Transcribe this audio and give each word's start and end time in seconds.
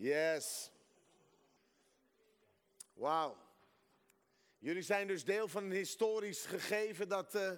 Yes. 0.00 0.70
Wauw. 2.92 3.36
Jullie 4.58 4.82
zijn 4.82 5.06
dus 5.06 5.24
deel 5.24 5.48
van 5.48 5.64
een 5.64 5.70
historisch 5.70 6.46
gegeven 6.46 7.08
dat 7.08 7.34
uh, 7.34 7.52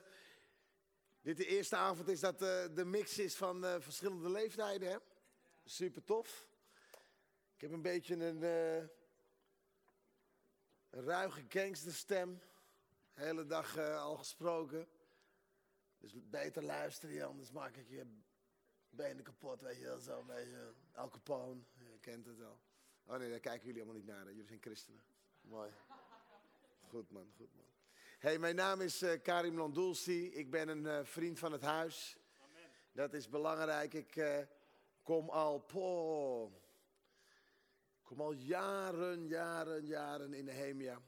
dit 1.21 1.37
de 1.37 1.47
eerste 1.47 1.77
avond 1.77 2.09
is 2.09 2.21
dat 2.21 2.43
uh, 2.43 2.65
de 2.75 2.85
mix 2.85 3.19
is 3.19 3.37
van 3.37 3.65
uh, 3.65 3.75
verschillende 3.79 4.31
leeftijden. 4.31 4.91
Hè? 4.91 4.97
Super 5.65 6.05
tof. 6.05 6.49
Ik 7.55 7.61
heb 7.61 7.71
een 7.71 7.83
beetje 7.83 8.15
een, 8.15 8.43
een 8.43 8.91
ruige 10.91 11.45
gangsterstem. 11.49 12.41
De 13.15 13.23
hele 13.23 13.47
dag 13.47 13.79
al 13.79 14.17
gesproken. 14.17 14.89
Dus 15.99 16.13
beter 16.15 16.63
luisteren, 16.63 17.27
anders 17.27 17.51
maak 17.51 17.77
ik 17.77 17.89
je 17.89 18.23
benen 18.97 19.25
kapot, 19.25 19.61
weet 19.61 19.79
je 19.79 19.85
wel. 19.85 19.99
Zo 19.99 20.21
een 20.21 20.27
beetje 20.27 20.75
Al 20.95 21.09
Capone, 21.09 21.61
je 21.79 21.99
kent 22.01 22.27
het 22.27 22.39
wel. 22.39 22.59
Oh 23.07 23.17
nee, 23.17 23.31
daar 23.31 23.41
kijken 23.41 23.67
jullie 23.67 23.83
allemaal 23.83 24.01
niet 24.01 24.09
naar. 24.09 24.25
Hè? 24.25 24.31
Jullie 24.31 24.47
zijn 24.47 24.61
christenen. 24.61 25.03
Mooi. 25.41 25.71
Goed 26.89 27.11
man, 27.11 27.33
goed 27.37 27.55
man. 27.55 27.65
Hey, 28.19 28.39
mijn 28.39 28.57
naam 28.57 28.81
is 28.81 29.03
uh, 29.03 29.23
Karim 29.23 29.57
Landulsi. 29.57 30.27
Ik 30.27 30.51
ben 30.51 30.69
een 30.69 30.85
uh, 30.85 31.05
vriend 31.05 31.39
van 31.39 31.53
het 31.53 31.63
huis. 31.63 32.17
Amen. 32.39 32.71
Dat 32.93 33.15
is 33.15 33.29
belangrijk. 33.29 33.95
Ik 33.95 34.17
uh, 34.17 34.39
kom 35.03 35.29
al, 35.29 35.59
po, 35.59 36.53
kom 38.03 38.21
al 38.21 38.33
jaren, 38.33 39.27
jaren, 39.27 39.87
jaren 39.87 40.35
in 40.35 40.45
de 40.45 40.53
Hemia. 40.53 41.01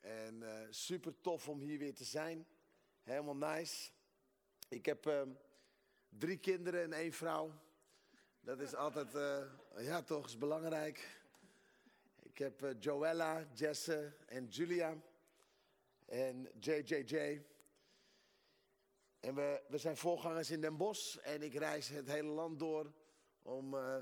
En 0.00 0.42
super 0.70 1.20
tof 1.20 1.48
om 1.48 1.60
hier 1.60 1.78
weer 1.78 1.94
te 1.94 2.04
zijn. 2.04 2.46
Helemaal 3.02 3.36
nice. 3.36 3.90
Ik 4.68 4.86
heb 4.86 5.06
ehm, 5.06 5.30
drie 6.18 6.38
kinderen 6.38 6.82
en 6.82 6.92
één 6.92 7.12
vrouw. 7.12 7.52
Dat 8.40 8.60
is 8.60 8.74
altijd, 8.74 9.12
ja 9.76 10.02
toch, 10.02 10.26
is 10.26 10.38
belangrijk. 10.38 11.22
Ik 12.34 12.40
heb 12.40 12.62
uh, 12.62 12.70
Joella, 12.80 13.46
Jesse 13.52 14.12
en 14.26 14.46
Julia 14.46 14.96
en 16.06 16.50
JJJ. 16.60 17.42
En 19.20 19.34
we, 19.34 19.62
we 19.68 19.78
zijn 19.78 19.96
voorgangers 19.96 20.50
in 20.50 20.60
Den 20.60 20.76
Bosch 20.76 21.16
en 21.16 21.42
ik 21.42 21.54
reis 21.54 21.88
het 21.88 22.06
hele 22.06 22.28
land 22.28 22.58
door 22.58 22.92
om 23.42 23.74
uh, 23.74 23.96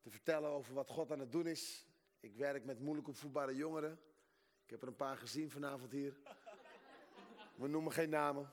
te 0.00 0.10
vertellen 0.10 0.50
over 0.50 0.74
wat 0.74 0.88
God 0.88 1.12
aan 1.12 1.18
het 1.18 1.32
doen 1.32 1.46
is. 1.46 1.86
Ik 2.20 2.36
werk 2.36 2.64
met 2.64 2.80
moeilijk 2.80 3.08
opvoedbare 3.08 3.54
jongeren. 3.54 4.00
Ik 4.64 4.70
heb 4.70 4.82
er 4.82 4.88
een 4.88 4.96
paar 4.96 5.16
gezien 5.16 5.50
vanavond 5.50 5.92
hier. 5.92 6.18
We 7.54 7.68
noemen 7.68 7.92
geen 7.92 8.10
namen. 8.10 8.52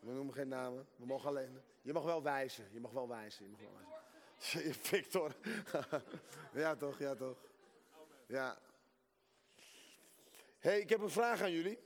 We 0.00 0.12
noemen 0.12 0.34
geen 0.34 0.48
namen. 0.48 0.86
We 0.96 1.06
mogen 1.06 1.28
alleen. 1.28 1.60
Je 1.82 1.92
mag 1.92 2.02
wel 2.02 2.22
wijzen. 2.22 2.68
Je 2.72 2.80
mag 2.80 2.90
wel 2.90 3.08
wijzen. 3.08 3.44
Je 3.44 3.50
mag 3.50 3.60
wel 3.60 3.72
wijzen. 3.72 4.74
Victor. 4.90 5.34
ja 6.62 6.76
toch, 6.76 6.98
ja 6.98 7.14
toch. 7.14 7.38
Ja. 8.26 8.58
hey, 10.58 10.80
ik 10.80 10.88
heb 10.88 11.00
een 11.00 11.10
vraag 11.10 11.40
aan 11.42 11.52
jullie. 11.52 11.78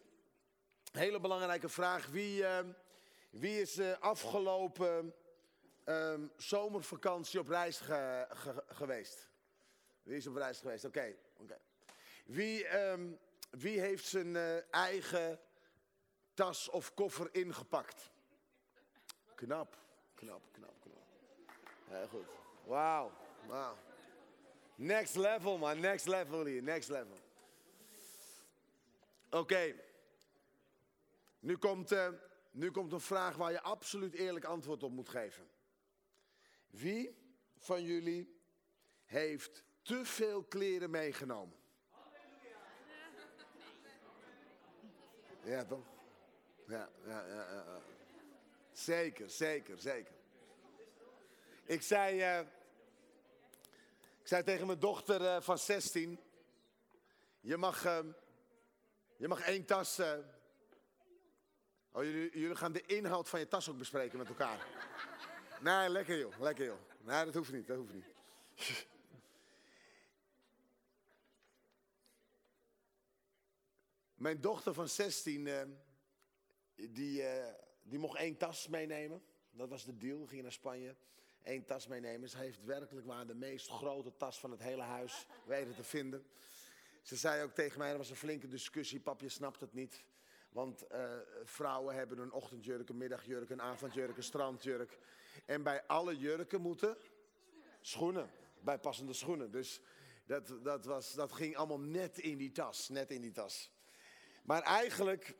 Hele 0.92 1.20
belangrijke 1.20 1.68
vraag. 1.68 2.06
Wie, 2.06 2.40
uh, 2.40 2.58
wie 3.30 3.60
is 3.60 3.78
uh, 3.78 3.98
afgelopen 3.98 5.14
um, 5.84 6.32
zomervakantie 6.36 7.40
op 7.40 7.48
reis 7.48 7.78
ge, 7.78 8.26
ge, 8.28 8.64
geweest? 8.66 9.28
Wie 10.02 10.16
is 10.16 10.26
op 10.26 10.36
reis 10.36 10.58
geweest? 10.58 10.84
Oké. 10.84 11.14
Okay. 11.36 11.58
Wie, 12.24 12.78
um, 12.78 13.18
wie 13.50 13.80
heeft 13.80 14.04
zijn 14.04 14.34
uh, 14.34 14.74
eigen 14.74 15.40
tas 16.34 16.68
of 16.68 16.94
koffer 16.94 17.28
ingepakt? 17.32 18.10
Knap, 19.34 19.76
knap, 20.14 20.42
knap, 20.52 20.74
knap. 20.80 21.06
Heel 21.84 22.06
goed. 22.06 22.26
Wauw, 22.64 23.12
wauw. 23.46 23.76
Next 24.74 25.16
level, 25.16 25.58
man. 25.58 25.80
Next 25.80 26.06
level 26.06 26.44
hier. 26.44 26.62
Next 26.62 26.88
level. 26.88 27.16
Oké. 29.30 29.74
Nu, 31.40 31.56
komt, 31.56 31.92
uh, 31.92 32.08
nu 32.50 32.70
komt 32.70 32.92
een 32.92 33.00
vraag 33.00 33.36
waar 33.36 33.50
je 33.50 33.62
absoluut 33.62 34.14
eerlijk 34.14 34.44
antwoord 34.44 34.82
op 34.82 34.92
moet 34.92 35.08
geven. 35.08 35.48
Wie 36.70 37.16
van 37.58 37.82
jullie 37.82 38.40
heeft 39.04 39.64
te 39.82 40.04
veel 40.04 40.44
kleren 40.44 40.90
meegenomen? 40.90 41.56
Ja, 45.42 45.64
toch? 45.64 45.93
Ja, 46.66 46.88
ja, 47.06 47.26
ja, 47.26 47.46
ja. 47.52 47.80
Zeker, 48.72 49.30
zeker, 49.30 49.78
zeker. 49.78 50.14
Ik 51.64 51.82
zei, 51.82 52.38
uh, 52.38 52.40
ik 54.20 54.28
zei 54.28 54.42
tegen 54.42 54.66
mijn 54.66 54.78
dochter 54.78 55.20
uh, 55.20 55.40
van 55.40 55.58
16, 55.58 56.20
je 57.40 57.56
mag, 57.56 57.84
uh, 57.84 57.98
je 59.16 59.28
mag 59.28 59.40
één 59.40 59.64
tas... 59.64 59.98
Uh... 59.98 60.12
Oh, 61.92 62.02
jullie, 62.02 62.38
jullie 62.38 62.56
gaan 62.56 62.72
de 62.72 62.86
inhoud 62.86 63.28
van 63.28 63.40
je 63.40 63.48
tas 63.48 63.68
ook 63.68 63.78
bespreken 63.78 64.18
met 64.18 64.28
elkaar. 64.28 64.66
nee, 65.60 65.88
lekker 65.88 66.18
joh, 66.18 66.40
lekker 66.40 66.64
joh. 66.64 66.78
Nee, 67.00 67.24
dat 67.24 67.34
hoeft 67.34 67.52
niet, 67.52 67.66
dat 67.66 67.76
hoeft 67.76 67.92
niet. 67.92 68.06
Mijn 74.14 74.40
dochter 74.40 74.74
van 74.74 74.88
16, 74.88 75.46
die, 76.74 77.24
die 77.82 77.98
mocht 77.98 78.18
één 78.18 78.36
tas 78.36 78.68
meenemen. 78.68 79.22
Dat 79.50 79.68
was 79.68 79.84
de 79.84 79.96
deal, 79.96 80.20
we 80.20 80.26
gingen 80.26 80.42
naar 80.42 80.52
Spanje 80.52 80.96
één 81.44 81.64
tas 81.64 81.86
meenemen. 81.86 82.28
Ze 82.28 82.38
heeft 82.38 82.64
werkelijk 82.64 83.06
waar 83.06 83.26
de 83.26 83.34
meest 83.34 83.68
grote 83.68 84.16
tas 84.16 84.40
van 84.40 84.50
het 84.50 84.60
hele 84.60 84.82
huis 84.82 85.26
weten 85.46 85.74
te 85.74 85.84
vinden. 85.84 86.26
Ze 87.02 87.16
zei 87.16 87.42
ook 87.42 87.52
tegen 87.52 87.78
mij, 87.78 87.90
er 87.90 87.98
was 87.98 88.10
een 88.10 88.16
flinke 88.16 88.48
discussie, 88.48 89.00
pap 89.00 89.20
je 89.20 89.28
snapt 89.28 89.60
het 89.60 89.72
niet. 89.72 90.04
Want 90.48 90.84
uh, 90.92 91.12
vrouwen 91.44 91.94
hebben 91.94 92.18
een 92.18 92.32
ochtendjurk, 92.32 92.88
een 92.88 92.96
middagjurk, 92.96 93.50
een 93.50 93.62
avondjurk, 93.62 94.16
een 94.16 94.22
strandjurk. 94.22 94.98
En 95.44 95.62
bij 95.62 95.86
alle 95.86 96.16
jurken 96.16 96.60
moeten 96.60 96.96
schoenen, 97.80 98.30
bijpassende 98.60 99.12
schoenen. 99.12 99.50
Dus 99.50 99.80
dat, 100.26 100.54
dat, 100.62 100.84
was, 100.84 101.14
dat 101.14 101.32
ging 101.32 101.56
allemaal 101.56 101.80
net 101.80 102.18
in 102.18 102.38
die 102.38 102.52
tas, 102.52 102.88
net 102.88 103.10
in 103.10 103.20
die 103.20 103.32
tas. 103.32 103.70
Maar 104.42 104.62
eigenlijk, 104.62 105.34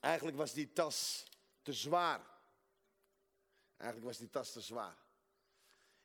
eigenlijk 0.00 0.36
was 0.36 0.52
die 0.52 0.72
tas 0.72 1.26
te 1.62 1.72
zwaar. 1.72 2.26
Eigenlijk 3.76 4.10
was 4.10 4.18
die 4.18 4.30
tas 4.30 4.52
te 4.52 4.60
zwaar. 4.60 4.96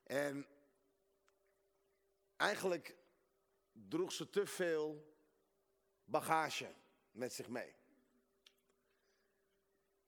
En 0.04 0.48
eigenlijk 2.36 2.96
droeg 3.72 4.12
ze 4.12 4.30
te 4.30 4.46
veel 4.46 5.16
bagage 6.04 6.74
met 7.12 7.34
zich 7.34 7.48
mee. 7.48 7.76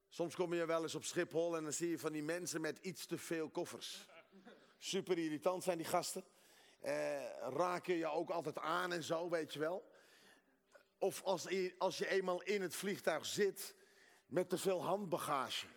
Soms 0.10 0.36
kom 0.36 0.54
je 0.54 0.66
wel 0.66 0.84
eens 0.84 0.96
op 0.96 1.04
Schiphol 1.04 1.58
en 1.58 1.64
dan 1.64 1.74
zie 1.74 1.90
je 1.90 2.00
van 2.00 2.12
die 2.12 2.24
mensen 2.24 2.62
met 2.62 2.78
iets 2.78 3.06
te 3.06 3.18
veel 3.18 3.50
koffers. 3.50 4.08
Super 4.78 5.18
irritant 5.18 5.64
zijn 5.64 5.78
die 5.78 5.86
gasten. 5.86 6.24
Eh, 6.80 7.40
raken 7.40 7.96
je 7.96 8.08
ook 8.08 8.30
altijd 8.30 8.58
aan 8.58 8.94
en 8.94 9.04
zo, 9.04 9.30
weet 9.30 9.54
je 9.54 9.60
wel. 9.60 9.92
Of 10.98 11.24
als, 11.24 11.48
als 11.78 11.98
je 11.98 12.08
eenmaal 12.08 12.42
in 12.42 12.62
het 12.62 12.76
vliegtuig 12.76 13.26
zit 13.26 13.76
met 14.28 14.50
te 14.50 14.58
veel 14.58 14.84
handbagage. 14.84 15.68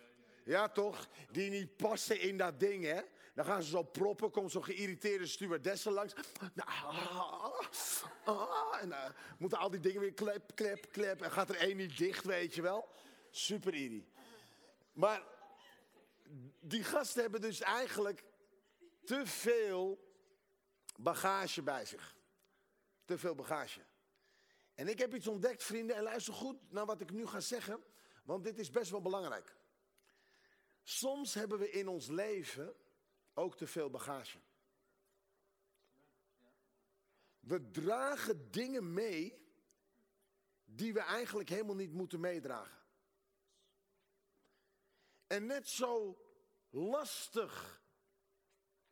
Ja, 0.43 0.69
toch? 0.69 1.07
Die 1.31 1.49
niet 1.49 1.75
passen 1.75 2.19
in 2.19 2.37
dat 2.37 2.59
ding, 2.59 2.83
hè? 2.83 3.01
Dan 3.33 3.45
gaan 3.45 3.63
ze 3.63 3.69
zo 3.69 3.83
proppen, 3.83 4.31
komt 4.31 4.51
zo'n 4.51 4.63
geïrriteerde 4.63 5.25
stewardessen 5.25 5.91
langs. 5.91 6.13
Nou, 6.53 6.69
ah, 6.69 7.59
ah, 8.23 8.81
en 8.81 8.89
uh, 8.89 9.05
moeten 9.37 9.57
al 9.57 9.69
die 9.69 9.79
dingen 9.79 10.01
weer 10.01 10.13
klep, 10.13 10.55
klep, 10.55 10.91
klep. 10.91 11.21
En 11.21 11.31
gaat 11.31 11.49
er 11.49 11.55
één 11.55 11.77
niet 11.77 11.97
dicht, 11.97 12.25
weet 12.25 12.55
je 12.55 12.61
wel? 12.61 12.89
Super 13.29 13.73
irrie. 13.73 14.07
Maar 14.93 15.23
die 16.59 16.83
gasten 16.83 17.21
hebben 17.21 17.41
dus 17.41 17.61
eigenlijk 17.61 18.23
te 19.03 19.25
veel 19.25 20.11
bagage 20.97 21.61
bij 21.61 21.85
zich. 21.85 22.15
Te 23.05 23.17
veel 23.17 23.35
bagage. 23.35 23.79
En 24.75 24.87
ik 24.87 24.99
heb 24.99 25.15
iets 25.15 25.27
ontdekt, 25.27 25.63
vrienden, 25.63 25.95
en 25.95 26.03
luister 26.03 26.33
goed 26.33 26.57
naar 26.69 26.85
wat 26.85 27.01
ik 27.01 27.11
nu 27.11 27.27
ga 27.27 27.39
zeggen, 27.39 27.83
want 28.21 28.43
dit 28.43 28.59
is 28.59 28.69
best 28.69 28.91
wel 28.91 29.01
belangrijk. 29.01 29.55
Soms 30.83 31.33
hebben 31.33 31.59
we 31.59 31.69
in 31.69 31.87
ons 31.87 32.07
leven 32.07 32.75
ook 33.33 33.57
te 33.57 33.67
veel 33.67 33.89
bagage. 33.89 34.39
We 37.39 37.71
dragen 37.71 38.51
dingen 38.51 38.93
mee 38.93 39.49
die 40.65 40.93
we 40.93 40.99
eigenlijk 40.99 41.49
helemaal 41.49 41.75
niet 41.75 41.93
moeten 41.93 42.19
meedragen. 42.19 42.79
En 45.27 45.45
net 45.45 45.67
zo 45.67 46.17
lastig 46.69 47.83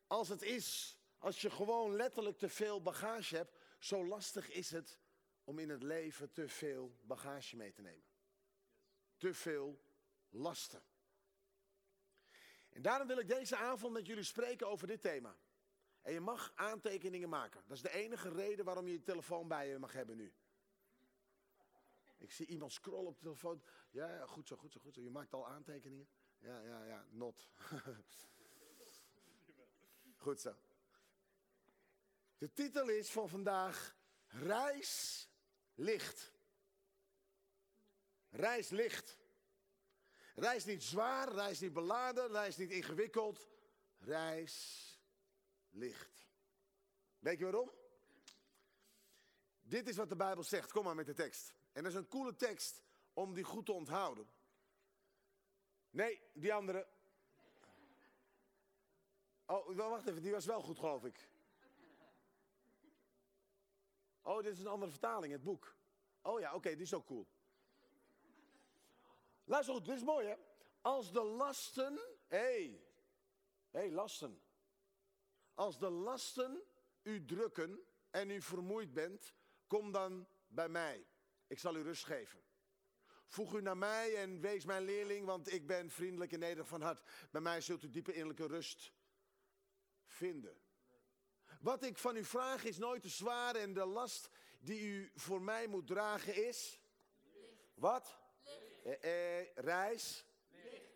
als 0.07 0.29
het 0.29 0.41
is 0.41 0.99
als 1.19 1.41
je 1.41 1.49
gewoon 1.49 1.95
letterlijk 1.95 2.37
te 2.37 2.49
veel 2.49 2.81
bagage 2.81 3.35
hebt, 3.35 3.57
zo 3.79 4.05
lastig 4.05 4.49
is 4.49 4.71
het 4.71 4.99
om 5.43 5.59
in 5.59 5.69
het 5.69 5.83
leven 5.83 6.31
te 6.31 6.47
veel 6.47 6.99
bagage 7.01 7.55
mee 7.55 7.71
te 7.71 7.81
nemen. 7.81 8.08
Te 9.19 9.33
veel 9.33 9.79
lasten. 10.29 10.83
En 12.69 12.81
daarom 12.81 13.07
wil 13.07 13.17
ik 13.17 13.27
deze 13.27 13.55
avond 13.55 13.93
met 13.93 14.05
jullie 14.05 14.23
spreken 14.23 14.67
over 14.67 14.87
dit 14.87 15.01
thema. 15.01 15.35
En 16.01 16.13
je 16.13 16.19
mag 16.19 16.51
aantekeningen 16.55 17.29
maken. 17.29 17.63
Dat 17.67 17.77
is 17.77 17.83
de 17.83 17.93
enige 17.93 18.29
reden 18.29 18.65
waarom 18.65 18.87
je 18.87 18.91
je 18.93 19.01
telefoon 19.01 19.47
bij 19.47 19.67
je 19.67 19.79
mag 19.79 19.93
hebben 19.93 20.17
nu. 20.17 20.33
Ik 22.17 22.31
zie 22.31 22.45
iemand 22.45 22.71
scrollen 22.71 23.07
op 23.07 23.15
de 23.15 23.21
telefoon. 23.21 23.63
Ja, 23.91 24.25
goed 24.25 24.47
zo, 24.47 24.55
goed 24.55 24.71
zo, 24.71 24.79
goed 24.79 24.93
zo. 24.93 25.01
Je 25.01 25.09
maakt 25.09 25.33
al 25.33 25.47
aantekeningen. 25.47 26.07
Ja, 26.37 26.61
ja, 26.61 26.83
ja, 26.83 27.05
not. 27.09 27.49
goed 30.25 30.39
zo. 30.39 30.55
De 32.37 32.53
titel 32.53 32.89
is 32.89 33.11
van 33.11 33.29
vandaag 33.29 33.95
Reis 34.27 35.27
licht. 35.75 36.38
Reis 38.29 38.69
licht. 38.69 39.17
Reis 40.35 40.65
niet 40.65 40.83
zwaar, 40.83 41.33
reis 41.33 41.59
niet 41.59 41.73
beladen, 41.73 42.31
reis 42.31 42.57
niet 42.57 42.71
ingewikkeld. 42.71 43.47
Reis 43.97 44.85
licht. 45.69 46.27
Weet 47.19 47.37
je 47.37 47.43
waarom? 47.43 47.71
Dit 49.61 49.87
is 49.87 49.95
wat 49.95 50.09
de 50.09 50.15
Bijbel 50.15 50.43
zegt. 50.43 50.71
Kom 50.71 50.83
maar 50.83 50.95
met 50.95 51.05
de 51.05 51.13
tekst. 51.13 51.53
En 51.71 51.83
dat 51.83 51.91
is 51.91 51.97
een 51.97 52.07
coole 52.07 52.35
tekst 52.35 52.83
om 53.13 53.33
die 53.33 53.43
goed 53.43 53.65
te 53.65 53.71
onthouden. 53.71 54.27
Nee, 55.89 56.21
die 56.33 56.53
andere. 56.53 56.87
Oh, 59.45 59.75
wacht 59.75 60.07
even, 60.07 60.21
die 60.21 60.31
was 60.31 60.45
wel 60.45 60.61
goed, 60.61 60.79
geloof 60.79 61.05
ik. 61.05 61.29
Oh, 64.21 64.43
dit 64.43 64.53
is 64.53 64.59
een 64.59 64.67
andere 64.67 64.91
vertaling, 64.91 65.33
het 65.33 65.43
boek. 65.43 65.75
Oh 66.21 66.39
ja, 66.39 66.53
oké, 66.53 66.69
die 66.69 66.81
is 66.81 66.93
ook 66.93 67.05
cool. 67.05 67.27
Luister 69.49 69.73
goed, 69.73 69.85
dit 69.85 69.95
is 69.95 70.03
mooi 70.03 70.27
hè. 70.27 70.35
Als 70.81 71.11
de 71.11 71.23
lasten, 71.23 71.93
hé, 72.27 72.37
hey, 72.37 72.83
hey, 73.71 73.91
lasten. 73.91 74.41
Als 75.53 75.79
de 75.79 75.89
lasten 75.89 76.63
u 77.03 77.25
drukken 77.25 77.85
en 78.09 78.29
u 78.29 78.41
vermoeid 78.41 78.93
bent, 78.93 79.33
kom 79.67 79.91
dan 79.91 80.27
bij 80.47 80.69
mij. 80.69 81.07
Ik 81.47 81.59
zal 81.59 81.75
u 81.75 81.81
rust 81.81 82.05
geven. 82.05 82.43
Voeg 83.27 83.53
u 83.53 83.61
naar 83.61 83.77
mij 83.77 84.15
en 84.15 84.39
wees 84.39 84.65
mijn 84.65 84.83
leerling, 84.83 85.25
want 85.25 85.53
ik 85.53 85.67
ben 85.67 85.89
vriendelijk 85.89 86.31
en 86.31 86.39
nederig 86.39 86.67
van 86.67 86.81
hart. 86.81 87.01
Bij 87.31 87.41
mij 87.41 87.61
zult 87.61 87.83
u 87.83 87.89
diepe 87.89 88.13
innerlijke 88.13 88.47
rust 88.47 88.93
vinden. 90.05 90.61
Wat 91.61 91.83
ik 91.83 91.97
van 91.97 92.15
u 92.15 92.25
vraag 92.25 92.63
is 92.63 92.77
nooit 92.77 93.01
te 93.01 93.09
zwaar 93.09 93.55
en 93.55 93.73
de 93.73 93.85
last 93.85 94.29
die 94.59 94.81
u 94.81 95.11
voor 95.15 95.41
mij 95.41 95.67
moet 95.67 95.87
dragen 95.87 96.47
is? 96.47 96.81
Wat? 97.73 98.19
Eh, 98.89 99.39
eh, 99.39 99.47
reis? 99.55 100.25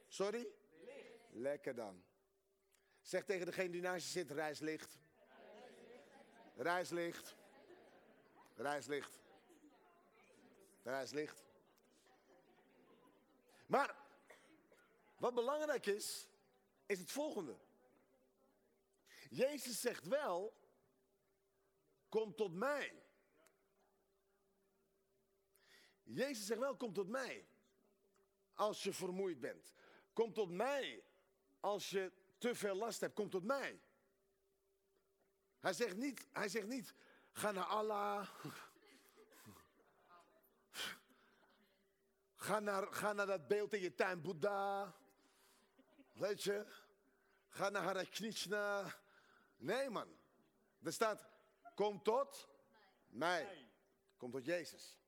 Sorry? 0.07 0.47
Lekker 1.29 1.75
dan. 1.75 2.03
Zeg 3.01 3.23
tegen 3.23 3.45
degene 3.45 3.69
die 3.69 3.81
naast 3.81 4.05
je 4.05 4.11
zit, 4.11 4.31
reislicht. 4.31 4.97
Reislicht. 6.55 7.35
Reislicht. 8.55 9.19
Reislicht. 10.83 11.43
Maar 13.65 13.95
wat 15.17 15.33
belangrijk 15.33 15.85
is, 15.85 16.27
is 16.85 16.99
het 16.99 17.11
volgende. 17.11 17.57
Jezus 19.29 19.81
zegt 19.81 20.07
wel, 20.07 20.53
kom 22.09 22.35
tot 22.35 22.53
mij. 22.53 23.03
Jezus 26.03 26.45
zegt 26.45 26.59
wel, 26.59 26.75
kom 26.75 26.93
tot 26.93 27.07
mij. 27.07 27.47
Als 28.63 28.83
je 28.83 28.93
vermoeid 28.93 29.39
bent. 29.39 29.73
Kom 30.13 30.33
tot 30.33 30.49
mij 30.49 31.03
als 31.59 31.89
je 31.89 32.11
te 32.37 32.55
veel 32.55 32.75
last 32.75 32.99
hebt. 32.99 33.13
Kom 33.13 33.29
tot 33.29 33.43
mij. 33.43 33.81
Hij 35.59 35.73
zegt 35.73 35.97
niet, 35.97 36.27
hij 36.31 36.49
zegt 36.49 36.67
niet 36.67 36.93
ga 37.31 37.51
naar 37.51 37.65
Allah. 37.65 38.29
Ga 42.35 42.59
naar, 42.59 42.87
ga 42.93 43.13
naar 43.13 43.25
dat 43.25 43.47
beeld 43.47 43.73
in 43.73 43.81
je 43.81 43.95
tuin, 43.95 44.21
Boeddha. 44.21 44.95
Weet 46.11 46.43
je? 46.43 46.65
Ga 47.49 47.69
naar 47.69 47.83
Hare 47.83 48.05
Krishna. 48.05 48.95
Nee, 49.57 49.89
man. 49.89 50.17
Er 50.83 50.93
staat, 50.93 51.27
kom 51.75 52.03
tot 52.03 52.47
mij. 53.07 53.71
Kom 54.17 54.31
tot 54.31 54.45
Jezus. 54.45 55.02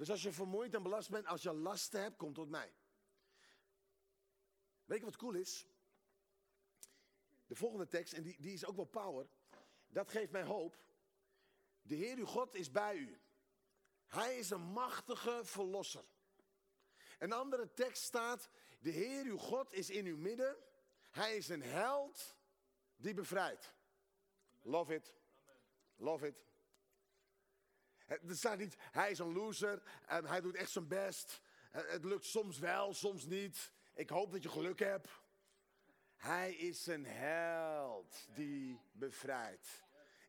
Dus 0.00 0.10
als 0.10 0.22
je 0.22 0.32
vermoeid 0.32 0.74
en 0.74 0.82
belast 0.82 1.10
bent, 1.10 1.26
als 1.26 1.42
je 1.42 1.52
lasten 1.52 2.02
hebt, 2.02 2.16
kom 2.16 2.32
tot 2.32 2.48
mij. 2.48 2.74
Weet 4.84 4.98
je 4.98 5.04
wat 5.04 5.16
cool 5.16 5.34
is? 5.34 5.66
De 7.46 7.54
volgende 7.54 7.86
tekst, 7.86 8.12
en 8.12 8.22
die, 8.22 8.40
die 8.40 8.52
is 8.52 8.64
ook 8.64 8.76
wel 8.76 8.84
power. 8.84 9.28
Dat 9.88 10.10
geeft 10.10 10.30
mij 10.30 10.42
hoop. 10.42 10.78
De 11.82 11.94
Heer 11.94 12.16
uw 12.16 12.24
God 12.26 12.54
is 12.54 12.70
bij 12.70 12.96
u. 12.96 13.20
Hij 14.06 14.38
is 14.38 14.50
een 14.50 14.60
machtige 14.60 15.40
verlosser. 15.44 16.04
Een 17.18 17.32
andere 17.32 17.72
tekst 17.72 18.02
staat, 18.02 18.50
de 18.78 18.90
Heer 18.90 19.24
uw 19.24 19.38
God 19.38 19.72
is 19.72 19.90
in 19.90 20.06
uw 20.06 20.16
midden. 20.16 20.56
Hij 21.10 21.36
is 21.36 21.48
een 21.48 21.62
held 21.62 22.36
die 22.96 23.14
bevrijdt. 23.14 23.74
Love 24.62 24.94
it. 24.94 25.14
Love 25.96 26.26
it. 26.26 26.49
Er 28.10 28.36
staat 28.36 28.58
niet, 28.58 28.76
hij 28.78 29.10
is 29.10 29.18
een 29.18 29.32
loser 29.32 29.82
en 30.06 30.26
hij 30.26 30.40
doet 30.40 30.54
echt 30.54 30.70
zijn 30.70 30.88
best. 30.88 31.40
Het 31.70 32.04
lukt 32.04 32.24
soms 32.24 32.58
wel, 32.58 32.94
soms 32.94 33.24
niet. 33.24 33.72
Ik 33.94 34.10
hoop 34.10 34.32
dat 34.32 34.42
je 34.42 34.48
geluk 34.48 34.78
hebt. 34.78 35.08
Hij 36.16 36.54
is 36.54 36.86
een 36.86 37.06
held 37.06 38.28
die 38.34 38.80
bevrijdt. 38.92 39.82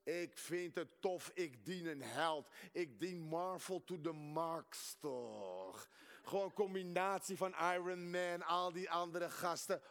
Ik 0.04 0.38
vind 0.38 0.76
het 0.76 1.02
tof, 1.02 1.32
ik 1.34 1.66
dien 1.66 1.86
een 1.86 2.02
held. 2.02 2.50
Ik 2.72 3.00
dien 3.00 3.22
Marvel 3.22 3.84
to 3.84 4.02
the 4.02 4.12
max 4.12 4.96
toch. 5.00 5.90
Gewoon 6.24 6.54
combinatie 6.54 7.38
van 7.38 7.56
Iron 7.74 8.10
Man, 8.10 8.44
al 8.44 8.72
die 8.72 8.90
andere 8.90 9.30
gasten. 9.30 9.82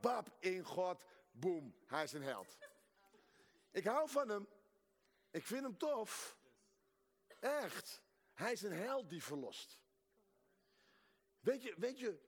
Bab 0.00 0.36
in 0.38 0.64
God, 0.64 1.04
boom, 1.32 1.74
hij 1.86 2.02
is 2.02 2.12
een 2.12 2.22
held. 2.22 2.56
Ik 3.70 3.84
hou 3.84 4.08
van 4.08 4.28
hem. 4.28 4.48
Ik 5.30 5.46
vind 5.46 5.62
hem 5.62 5.78
tof. 5.78 6.36
Echt. 7.44 8.02
Hij 8.32 8.52
is 8.52 8.62
een 8.62 8.72
held 8.72 9.10
die 9.10 9.22
verlost. 9.22 9.80
Weet 11.40 11.62
je, 11.62 11.74
weet 11.76 11.98
je. 11.98 12.20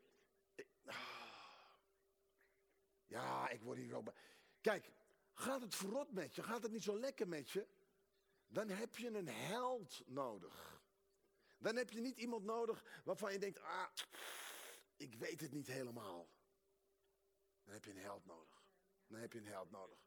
Ja, 3.07 3.49
ik 3.49 3.63
word 3.63 3.79
hier 3.79 3.91
wel. 3.91 4.15
Kijk, 4.61 4.93
gaat 5.33 5.61
het 5.61 5.75
verrot 5.75 6.13
met 6.13 6.35
je, 6.35 6.43
gaat 6.43 6.63
het 6.63 6.73
niet 6.73 6.83
zo 6.83 6.99
lekker 6.99 7.29
met 7.29 7.51
je, 7.51 7.67
dan 8.47 8.69
heb 8.69 8.97
je 8.97 9.09
een 9.09 9.29
held 9.29 10.03
nodig. 10.07 10.83
Dan 11.59 11.77
heb 11.77 11.91
je 11.91 12.01
niet 12.01 12.19
iemand 12.19 12.45
nodig 12.45 13.03
waarvan 13.05 13.33
je 13.33 13.39
denkt, 13.39 13.61
ah, 13.61 13.89
ik 14.97 15.15
weet 15.15 15.41
het 15.41 15.53
niet 15.53 15.67
helemaal. 15.67 16.31
Dan 17.65 17.75
heb 17.75 17.85
je 17.85 17.91
een 17.91 17.97
held 17.97 18.25
nodig. 18.25 18.65
Dan 19.07 19.21
heb 19.21 19.33
je 19.33 19.39
een 19.39 19.47
held 19.47 19.71
nodig. 19.71 20.06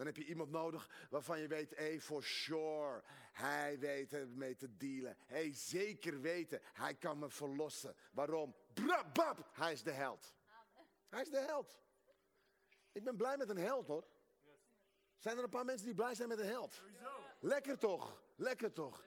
Dan 0.00 0.08
heb 0.08 0.18
je 0.18 0.24
iemand 0.24 0.50
nodig 0.50 0.88
waarvan 1.10 1.40
je 1.40 1.46
weet, 1.46 1.70
hé, 1.70 1.84
hey, 1.84 2.00
for 2.00 2.22
sure, 2.22 3.02
hij 3.32 3.78
weet 3.78 4.12
ermee 4.12 4.56
te 4.56 4.76
dealen. 4.76 5.16
Hé, 5.26 5.36
hey, 5.36 5.54
zeker 5.54 6.20
weten, 6.20 6.60
hij 6.62 6.94
kan 6.94 7.18
me 7.18 7.30
verlossen. 7.30 7.94
Waarom? 8.12 8.54
Brabab, 8.72 9.48
hij 9.52 9.72
is 9.72 9.82
de 9.82 9.90
held. 9.90 10.34
Hij 11.08 11.20
is 11.20 11.30
de 11.30 11.40
held. 11.40 11.78
Ik 12.92 13.04
ben 13.04 13.16
blij 13.16 13.36
met 13.36 13.48
een 13.48 13.56
held 13.56 13.86
hoor. 13.86 14.04
Zijn 15.18 15.36
er 15.36 15.44
een 15.44 15.50
paar 15.50 15.64
mensen 15.64 15.86
die 15.86 15.94
blij 15.94 16.14
zijn 16.14 16.28
met 16.28 16.38
een 16.38 16.46
held? 16.46 16.82
Lekker 17.40 17.78
toch, 17.78 18.22
lekker 18.36 18.72
toch. 18.72 19.04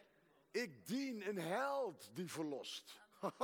Ik 0.51 0.87
dien 0.87 1.27
een 1.27 1.39
held 1.39 2.09
die 2.13 2.31
verlost. 2.31 3.01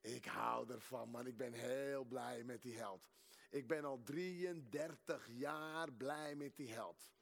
Ik 0.00 0.24
hou 0.24 0.70
ervan 0.70 1.08
man, 1.08 1.26
ik 1.26 1.36
ben 1.36 1.52
heel 1.52 2.04
blij 2.04 2.42
met 2.44 2.62
die 2.62 2.76
held. 2.76 3.08
Ik 3.54 3.66
ben 3.66 3.84
al 3.84 4.02
33 4.02 5.28
jaar 5.28 5.92
blij 5.92 6.34
met 6.34 6.56
die 6.56 6.72
held. 6.72 7.12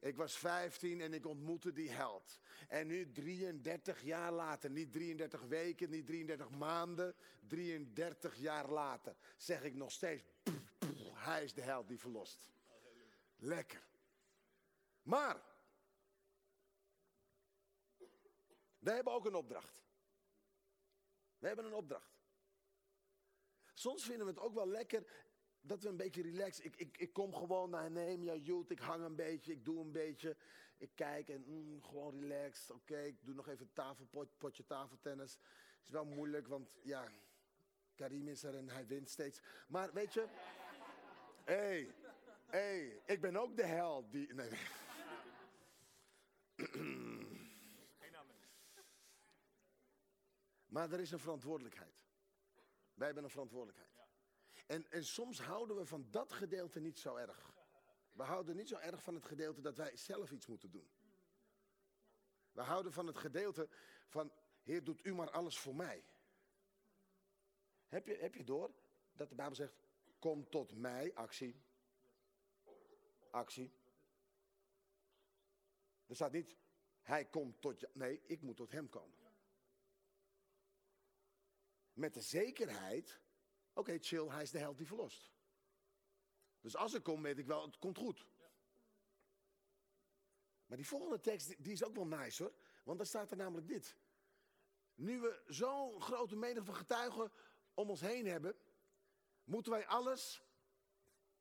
Ik 0.00 0.16
was 0.16 0.38
15 0.38 1.00
en 1.00 1.14
ik 1.14 1.26
ontmoette 1.26 1.72
die 1.72 1.90
held. 1.90 2.38
En 2.68 2.86
nu 2.86 3.12
33 3.12 4.02
jaar 4.02 4.32
later, 4.32 4.70
niet 4.70 4.92
33 4.92 5.42
weken, 5.42 5.90
niet 5.90 6.06
33 6.06 6.50
maanden, 6.50 7.14
33 7.46 8.36
jaar 8.36 8.70
later, 8.70 9.16
zeg 9.36 9.62
ik 9.62 9.74
nog 9.74 9.92
steeds, 9.92 10.24
hij 11.14 11.44
is 11.44 11.54
de 11.54 11.60
held 11.60 11.88
die 11.88 11.98
verlost. 11.98 12.50
Lekker. 13.36 13.82
Maar, 15.02 15.42
wij 18.78 18.94
hebben 18.94 19.12
ook 19.12 19.26
een 19.26 19.34
opdracht. 19.34 19.82
We 21.38 21.46
hebben 21.46 21.64
een 21.64 21.74
opdracht. 21.74 22.16
Soms 23.74 24.04
vinden 24.04 24.26
we 24.26 24.32
het 24.32 24.40
ook 24.40 24.54
wel 24.54 24.68
lekker 24.68 25.26
dat 25.68 25.82
we 25.82 25.88
een 25.88 25.96
beetje 25.96 26.22
relaxen. 26.22 26.64
Ik, 26.64 26.76
ik, 26.76 26.98
ik 26.98 27.12
kom 27.12 27.34
gewoon 27.34 27.70
naar 27.70 27.90
Nehemia 27.90 28.34
Youth, 28.34 28.70
ik 28.70 28.78
hang 28.78 29.04
een 29.04 29.16
beetje, 29.16 29.52
ik 29.52 29.64
doe 29.64 29.80
een 29.80 29.92
beetje. 29.92 30.36
Ik 30.78 30.90
kijk 30.94 31.28
en 31.28 31.44
mm, 31.46 31.82
gewoon 31.82 32.20
relaxed. 32.20 32.70
Oké, 32.70 33.00
ik 33.00 33.16
doe 33.24 33.34
nog 33.34 33.48
even 33.48 33.72
tafelpot, 33.72 34.38
potje 34.38 34.66
tafeltennis. 34.66 35.38
Is 35.84 35.90
wel 35.90 36.04
moeilijk, 36.04 36.48
want 36.48 36.76
ja, 36.82 37.08
Karim 37.94 38.28
is 38.28 38.42
er 38.42 38.54
en 38.54 38.68
hij 38.68 38.86
wint 38.86 39.10
steeds. 39.10 39.40
Maar 39.68 39.92
weet 39.92 40.14
je, 40.14 40.26
Hé, 41.44 41.54
hey, 41.54 41.94
hey, 42.46 43.00
ik 43.06 43.20
ben 43.20 43.36
ook 43.36 43.56
de 43.56 43.64
held 43.64 44.12
die... 44.12 44.34
Nee. 44.34 44.50
Maar 50.66 50.92
er 50.92 51.00
is 51.00 51.10
een 51.10 51.18
verantwoordelijkheid. 51.18 51.94
Wij 52.94 53.06
hebben 53.06 53.24
een 53.24 53.30
verantwoordelijkheid. 53.30 53.97
En, 54.68 54.90
en 54.90 55.04
soms 55.04 55.40
houden 55.40 55.76
we 55.76 55.84
van 55.86 56.10
dat 56.10 56.32
gedeelte 56.32 56.80
niet 56.80 56.98
zo 56.98 57.16
erg. 57.16 57.52
We 58.12 58.22
houden 58.22 58.56
niet 58.56 58.68
zo 58.68 58.76
erg 58.76 59.02
van 59.02 59.14
het 59.14 59.24
gedeelte 59.24 59.60
dat 59.60 59.76
wij 59.76 59.96
zelf 59.96 60.32
iets 60.32 60.46
moeten 60.46 60.70
doen. 60.70 60.90
We 62.52 62.60
houden 62.60 62.92
van 62.92 63.06
het 63.06 63.18
gedeelte 63.18 63.68
van, 64.06 64.32
Heer, 64.62 64.84
doet 64.84 65.04
u 65.04 65.14
maar 65.14 65.30
alles 65.30 65.58
voor 65.58 65.74
mij. 65.74 66.04
Heb 67.86 68.06
je, 68.06 68.16
heb 68.16 68.34
je 68.34 68.44
door 68.44 68.74
dat 69.12 69.28
de 69.28 69.34
Bijbel 69.34 69.54
zegt, 69.54 69.74
kom 70.18 70.48
tot 70.48 70.74
mij, 70.74 71.14
actie. 71.14 71.62
Actie. 73.30 73.72
Er 76.06 76.14
staat 76.14 76.32
niet, 76.32 76.56
hij 77.00 77.24
komt 77.24 77.60
tot 77.60 77.80
je. 77.80 77.90
Nee, 77.92 78.22
ik 78.26 78.42
moet 78.42 78.56
tot 78.56 78.72
hem 78.72 78.88
komen. 78.88 79.16
Met 81.92 82.14
de 82.14 82.20
zekerheid, 82.20 83.20
oké, 83.78 83.98
chill, 84.00 84.28
hij 84.28 84.42
is 84.42 84.50
de 84.50 84.58
held 84.58 84.78
die 84.78 84.86
verlost. 84.86 85.32
Dus 86.60 86.76
als 86.76 86.94
ik 86.94 87.02
kom, 87.02 87.22
weet 87.22 87.38
ik 87.38 87.46
wel, 87.46 87.62
het 87.62 87.78
komt 87.78 87.98
goed. 87.98 88.26
Maar 90.66 90.76
die 90.76 90.86
volgende 90.86 91.20
tekst, 91.20 91.64
die 91.64 91.72
is 91.72 91.84
ook 91.84 91.94
wel 91.94 92.06
nice 92.06 92.42
hoor. 92.42 92.52
Want 92.84 92.98
daar 92.98 93.06
staat 93.06 93.30
er 93.30 93.36
namelijk 93.36 93.68
dit. 93.68 93.96
Nu 94.94 95.20
we 95.20 95.42
zo'n 95.46 96.00
grote 96.00 96.36
menigte 96.36 96.64
van 96.64 96.74
getuigen 96.74 97.32
om 97.74 97.90
ons 97.90 98.00
heen 98.00 98.26
hebben, 98.26 98.56
moeten 99.44 99.72
wij 99.72 99.86
alles. 99.86 100.42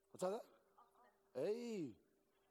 Wat 0.09 0.19
staat 0.19 0.33
er? 0.33 0.45
Hé, 1.31 1.41
hey, 1.41 1.97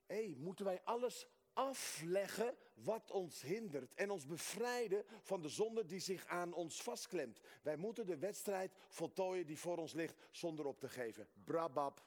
hey, 0.07 0.35
moeten 0.39 0.65
wij 0.65 0.83
alles 0.85 1.27
afleggen 1.53 2.59
wat 2.77 3.11
ons 3.11 3.43
hindert 3.43 3.95
en 3.95 4.11
ons 4.11 4.27
bevrijden 4.27 5.05
van 5.23 5.43
de 5.43 5.49
zonde 5.49 5.85
die 5.85 6.01
zich 6.01 6.27
aan 6.27 6.53
ons 6.53 6.83
vastklemt. 6.83 7.41
Wij 7.63 7.77
moeten 7.77 8.07
de 8.07 8.19
wedstrijd 8.19 8.75
voltooien 8.89 9.47
die 9.47 9.59
voor 9.59 9.77
ons 9.77 9.93
ligt 9.93 10.17
zonder 10.31 10.67
op 10.67 10.81
te 10.81 10.89
geven. 10.89 11.29
Brabab. 11.45 12.05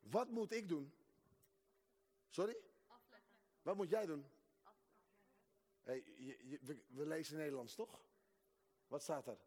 Wat 0.00 0.30
moet 0.30 0.52
ik 0.52 0.68
doen? 0.68 0.92
Sorry? 2.28 2.56
Afleggen. 2.86 3.34
Wat 3.62 3.76
moet 3.76 3.88
jij 3.88 4.06
doen? 4.06 4.26
Hey, 5.82 6.04
je, 6.16 6.48
je, 6.48 6.58
we, 6.62 6.84
we 6.88 7.06
lezen 7.06 7.36
Nederlands, 7.36 7.74
toch? 7.74 8.04
Wat 8.86 9.02
staat 9.02 9.26
er? 9.26 9.38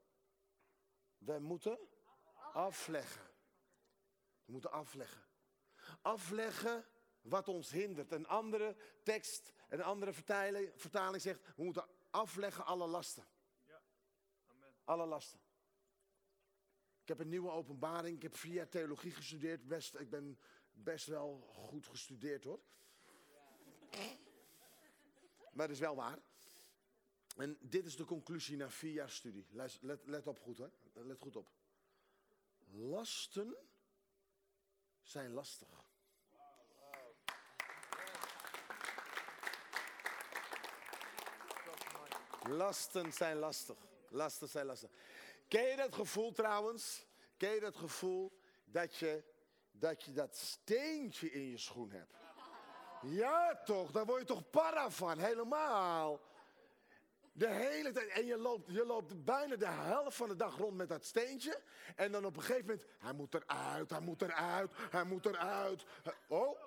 Wij 1.17 1.39
moeten 1.39 1.79
afleggen. 2.53 3.29
We 4.45 4.51
moeten 4.51 4.71
afleggen. 4.71 5.24
Afleggen 6.01 6.86
wat 7.22 7.48
ons 7.48 7.72
hindert. 7.72 8.12
Een 8.12 8.28
andere 8.28 8.75
tekst, 9.04 9.54
een 9.70 9.84
andere 9.84 10.13
vertaling, 10.13 10.72
vertaling 10.75 11.22
zegt, 11.22 11.56
we 11.56 11.63
moeten 11.63 11.88
afleggen 12.10 12.66
alle 12.66 12.88
lasten. 12.88 13.25
Amen. 14.46 14.74
Alle 14.84 15.06
lasten. 15.06 15.40
Ik 17.01 17.08
heb 17.08 17.20
een 17.20 17.30
nieuwe 17.30 17.51
openbaring. 17.51 18.16
Ik 18.16 18.22
heb 18.22 18.36
vier 18.36 18.54
jaar 18.54 18.70
theologie 18.70 19.12
gestudeerd. 19.12 19.68
Best, 19.68 19.96
ik 19.96 20.10
ben 20.10 20.40
best 20.72 21.06
wel 21.06 21.42
goed 21.42 21.88
gestudeerd 21.88 22.44
hoor. 22.44 22.60
Maar 25.51 25.68
dat 25.68 25.75
is 25.75 25.80
wel 25.80 25.96
waar. 25.96 26.20
En 27.38 27.58
dit 27.62 27.86
is 27.86 27.96
de 27.96 28.06
conclusie 28.06 28.58
na 28.58 28.70
vier 28.70 28.92
jaar 28.92 29.10
studie. 29.10 29.48
Let, 29.50 29.78
let, 29.82 30.08
let 30.08 30.28
op 30.28 30.40
goed 30.40 30.58
hè. 30.58 30.68
Let 30.94 31.20
goed 31.20 31.36
op. 31.36 31.51
Lasten 32.72 33.56
zijn 35.01 35.32
lastig. 35.32 35.81
Lasten 42.50 43.13
zijn 43.13 43.38
lastig. 43.38 43.77
Lasten 44.10 44.48
zijn 44.48 44.65
lastig. 44.65 44.89
Ken 45.48 45.67
je 45.67 45.75
dat 45.75 45.95
gevoel 45.95 46.31
trouwens? 46.31 47.05
Ken 47.38 47.53
je 47.53 47.60
dat 47.60 47.75
gevoel 47.75 48.39
dat 48.65 48.95
je 48.95 49.24
dat, 49.71 50.03
je 50.03 50.12
dat 50.12 50.36
steentje 50.36 51.31
in 51.31 51.50
je 51.50 51.57
schoen 51.57 51.91
hebt? 51.91 52.13
Ja 53.01 53.62
toch, 53.65 53.91
daar 53.91 54.05
word 54.05 54.19
je 54.19 54.25
toch 54.25 54.50
para 54.50 54.91
van, 54.91 55.17
helemaal. 55.17 56.19
De 57.33 57.48
hele 57.48 57.91
tijd. 57.91 58.07
En 58.07 58.25
je 58.25 58.38
loopt, 58.38 58.71
je 58.71 58.86
loopt 58.86 59.25
bijna 59.25 59.55
de 59.55 59.67
helft 59.67 60.17
van 60.17 60.27
de 60.27 60.36
dag 60.36 60.57
rond 60.57 60.75
met 60.77 60.89
dat 60.89 61.05
steentje. 61.05 61.62
En 61.95 62.12
dan 62.12 62.25
op 62.25 62.36
een 62.36 62.41
gegeven 62.41 62.65
moment, 62.65 62.86
hij 63.00 63.13
moet 63.13 63.33
eruit, 63.33 63.89
hij 63.89 64.00
moet 64.00 64.21
eruit, 64.21 64.71
hij 64.89 65.03
moet 65.03 65.25
eruit. 65.25 65.86
Oh, 66.27 66.60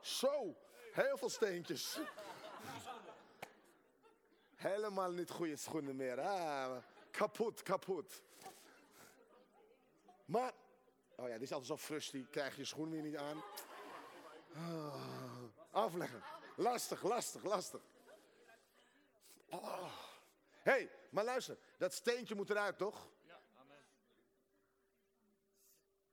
zo, 0.00 0.56
heel 0.92 1.16
veel 1.16 1.28
steentjes. 1.28 1.98
Helemaal 4.58 5.10
niet 5.10 5.30
goede 5.30 5.56
schoenen 5.56 5.96
meer. 5.96 6.20
Ah, 6.20 6.76
kapot, 7.10 7.62
kapot. 7.62 8.22
Maar, 10.24 10.52
oh 11.16 11.26
ja, 11.26 11.32
dit 11.32 11.42
is 11.42 11.52
altijd 11.52 11.68
zo 11.68 11.76
frustie. 11.76 12.26
Krijg 12.26 12.56
je 12.56 12.64
schoen 12.64 12.90
weer 12.90 13.02
niet 13.02 13.16
aan. 13.16 13.42
Ah, 14.54 14.94
afleggen. 15.70 16.22
Lastig, 16.56 17.02
lastig, 17.02 17.42
lastig. 17.42 17.80
Oh. 19.50 19.92
Hé, 20.62 20.72
hey, 20.72 20.90
maar 21.10 21.24
luister. 21.24 21.58
Dat 21.76 21.92
steentje 21.92 22.34
moet 22.34 22.50
eruit, 22.50 22.78
toch? 22.78 23.08
Ja, 23.22 23.40
amen. 23.60 23.84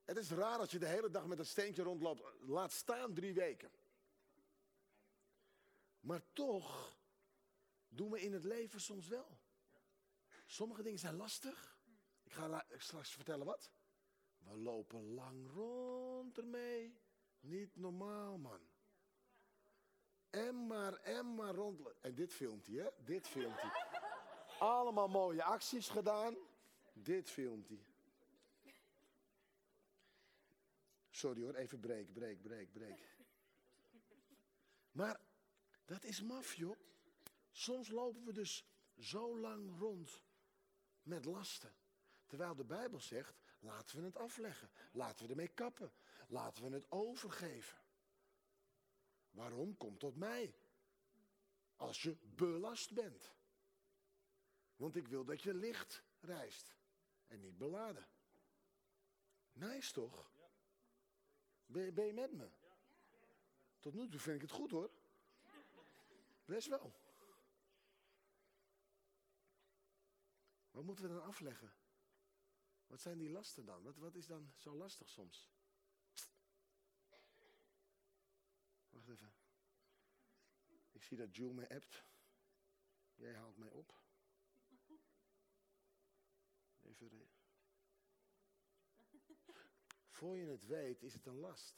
Het 0.06 0.18
is 0.18 0.32
raar 0.32 0.60
als 0.60 0.72
je 0.72 0.80
de 0.80 0.88
hele 0.88 1.10
dag 1.10 1.26
met 1.26 1.38
dat 1.38 1.48
steentje 1.48 1.84
rondloopt. 1.84 2.24
Laat 2.40 2.72
staan 2.72 3.14
drie 3.14 3.34
weken. 3.34 3.72
Maar 6.00 6.22
toch 6.34 6.96
doen 7.96 8.12
we 8.12 8.22
in 8.22 8.34
het 8.34 8.44
leven 8.44 8.82
soms 8.82 9.08
wel. 9.08 9.38
Sommige 10.46 10.84
dingen 10.84 11.00
zijn 11.00 11.16
lastig. 11.16 11.78
Ik 12.24 12.32
ga 12.32 12.66
straks 12.78 13.14
vertellen 13.14 13.46
wat. 13.46 13.72
We 14.38 14.58
lopen 14.58 15.14
lang 15.14 15.54
rond 15.54 16.38
ermee. 16.38 16.98
Niet 17.40 17.76
normaal, 17.76 18.38
man. 18.38 18.60
En 20.30 20.68
maar, 20.68 20.94
en 20.94 21.36
maar 21.36 21.54
rond. 21.54 21.82
En 22.02 22.16
dit 22.16 22.34
filmt 22.34 22.68
hij, 22.68 22.76
hè? 22.76 22.90
Dit 23.04 23.28
filmt 23.28 23.62
hij. 23.62 23.72
Allemaal 24.60 25.08
mooie 25.08 25.44
acties 25.44 25.90
gedaan. 25.90 26.38
Dit 26.94 27.30
filmt 27.30 27.68
hij. 27.68 27.86
Sorry 31.10 31.42
hoor, 31.42 31.56
even 31.56 31.80
breek, 31.80 32.14
breek, 32.14 32.42
breek, 32.42 32.72
breek. 32.72 33.16
Maar 34.92 35.20
dat 35.86 36.04
is 36.04 36.22
maf, 36.22 36.54
joh. 36.54 36.78
Soms 37.56 37.90
lopen 37.90 38.26
we 38.26 38.34
dus 38.34 38.66
zo 38.98 39.40
lang 39.40 39.80
rond 39.80 40.24
met 41.04 41.26
lasten. 41.26 41.76
Terwijl 42.26 42.56
de 42.56 42.64
Bijbel 42.64 43.00
zegt, 43.00 43.40
laten 43.60 43.98
we 43.98 44.04
het 44.06 44.18
afleggen. 44.18 44.70
Laten 44.92 45.26
we 45.26 45.32
ermee 45.32 45.48
kappen. 45.48 45.94
Laten 46.28 46.64
we 46.64 46.76
het 46.76 46.92
overgeven. 46.92 47.78
Waarom? 49.32 49.78
Kom 49.78 49.98
tot 49.98 50.16
mij. 50.16 50.56
Als 51.76 52.02
je 52.02 52.18
belast 52.22 52.94
bent. 52.94 53.34
Want 54.76 54.96
ik 54.96 55.08
wil 55.08 55.26
dat 55.26 55.42
je 55.42 55.54
licht 55.54 56.04
reist. 56.20 56.76
En 57.28 57.40
niet 57.40 57.58
beladen. 57.58 58.08
Nice 59.52 59.94
toch? 59.94 60.32
Ben 61.66 61.94
ben 61.94 62.06
je 62.06 62.14
met 62.14 62.32
me? 62.32 62.50
Tot 63.80 63.94
nu 63.94 64.10
toe 64.10 64.20
vind 64.20 64.36
ik 64.36 64.42
het 64.42 64.52
goed 64.52 64.72
hoor. 64.72 64.92
Best 66.46 66.68
wel. 66.68 67.04
Wat 70.76 70.84
moeten 70.84 71.08
we 71.08 71.14
dan 71.14 71.24
afleggen? 71.24 71.74
Wat 72.88 73.02
zijn 73.02 73.18
die 73.18 73.30
lasten 73.30 73.66
dan? 73.66 73.84
Wat, 73.84 73.96
wat 73.98 74.16
is 74.16 74.26
dan 74.28 74.54
zo 74.56 74.76
lastig 74.76 75.10
soms? 75.10 75.50
Wacht 78.90 79.08
even. 79.10 79.34
Ik 80.92 81.04
zie 81.04 81.18
dat 81.18 81.36
Jules 81.36 81.56
me 81.56 81.70
appt. 81.70 82.04
Jij 83.16 83.36
haalt 83.36 83.58
mij 83.58 83.70
op. 83.70 83.94
Even. 86.82 87.10
re- 87.10 87.28
Voor 90.10 90.38
je 90.38 90.46
het 90.46 90.66
weet 90.66 91.04
is 91.04 91.14
het 91.14 91.26
een 91.26 91.40
last. 91.40 91.76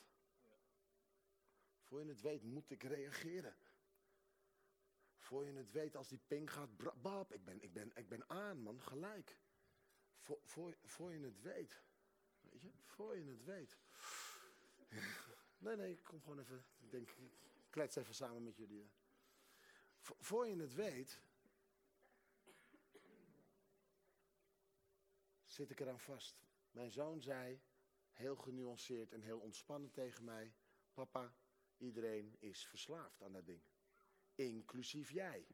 Voor 1.82 2.00
je 2.00 2.08
het 2.10 2.22
weet 2.22 2.44
moet 2.44 2.70
ik 2.70 2.84
reageren. 2.84 3.58
Voor 5.28 5.46
je 5.46 5.54
het 5.54 5.72
weet 5.72 5.96
als 5.96 6.08
die 6.08 6.20
ping 6.28 6.52
gaat, 6.52 7.02
bab, 7.02 7.34
ik 7.34 7.44
ben, 7.46 7.62
ik 7.62 7.74
ben, 7.74 7.92
ik 7.96 8.10
ben 8.10 8.30
aan 8.30 8.62
man, 8.62 8.82
gelijk. 8.82 9.40
Voor, 10.18 10.40
voor, 10.44 10.78
voor 10.84 11.14
je 11.14 11.20
het 11.20 11.42
weet. 11.42 11.84
Weet 12.42 12.62
je, 12.62 12.72
voor 12.82 13.18
je 13.18 13.24
het 13.30 13.44
weet. 13.44 13.78
Nee, 15.58 15.76
nee, 15.76 15.92
ik 15.92 16.04
kom 16.04 16.22
gewoon 16.22 16.40
even, 16.40 16.66
ik 16.78 16.92
denk, 16.92 17.10
ik 17.10 17.32
klets 17.70 17.96
even 17.96 18.16
samen 18.16 18.44
met 18.44 18.58
jullie. 18.58 18.92
Voor 20.00 20.48
je 20.48 20.56
het 20.56 20.74
weet, 20.74 21.22
zit 25.46 25.70
ik 25.70 25.80
eraan 25.80 26.00
vast. 26.00 26.46
Mijn 26.72 26.92
zoon 26.92 27.22
zei, 27.22 27.62
heel 28.12 28.36
genuanceerd 28.36 29.12
en 29.12 29.22
heel 29.22 29.40
ontspannen 29.40 29.92
tegen 29.92 30.24
mij: 30.24 30.54
Papa, 30.94 31.36
iedereen 31.78 32.36
is 32.40 32.68
verslaafd 32.68 33.22
aan 33.22 33.34
dat 33.34 33.46
ding. 33.46 33.62
Inclusief 34.38 35.12
jij. 35.12 35.46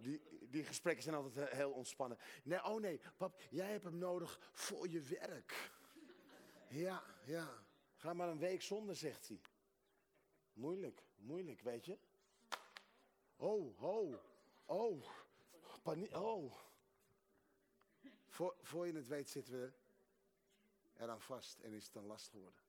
Die, 0.00 0.22
die 0.50 0.64
gesprekken 0.64 1.02
zijn 1.02 1.14
altijd 1.14 1.50
heel 1.50 1.72
ontspannen. 1.72 2.18
Nee, 2.42 2.64
oh 2.64 2.80
nee, 2.80 3.00
pap, 3.16 3.40
jij 3.50 3.70
hebt 3.70 3.84
hem 3.84 3.98
nodig 3.98 4.50
voor 4.52 4.88
je 4.88 5.00
werk. 5.00 5.70
Ja, 6.68 7.02
ja. 7.24 7.64
Ga 7.96 8.12
maar 8.12 8.28
een 8.28 8.38
week 8.38 8.62
zonder, 8.62 8.96
zegt 8.96 9.28
hij. 9.28 9.40
Moeilijk, 10.52 11.02
moeilijk, 11.16 11.60
weet 11.60 11.84
je. 11.84 11.98
Oh, 13.36 13.82
oh, 13.82 14.14
oh. 14.64 15.06
Paniek, 15.82 16.14
oh. 16.14 16.54
Voor, 18.28 18.56
voor 18.62 18.86
je 18.86 18.92
het 18.92 19.06
weet 19.06 19.30
zitten 19.30 19.60
we 19.60 19.72
eraan 20.96 21.20
vast 21.20 21.58
en 21.58 21.72
is 21.72 21.86
het 21.86 21.94
een 21.94 22.06
last 22.06 22.28
geworden. 22.28 22.60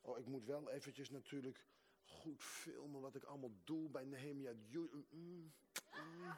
Oh, 0.00 0.18
ik 0.18 0.26
moet 0.26 0.44
wel 0.44 0.70
eventjes 0.70 1.10
natuurlijk 1.10 1.66
goed 2.12 2.42
filmen 2.42 3.00
wat 3.00 3.14
ik 3.14 3.24
allemaal 3.24 3.52
doe 3.64 3.88
bij 3.88 4.04
Nehemia. 4.04 4.52
Ju- 4.68 4.90
mm, 4.92 5.06
mm, 5.10 5.52
mm? 6.22 6.32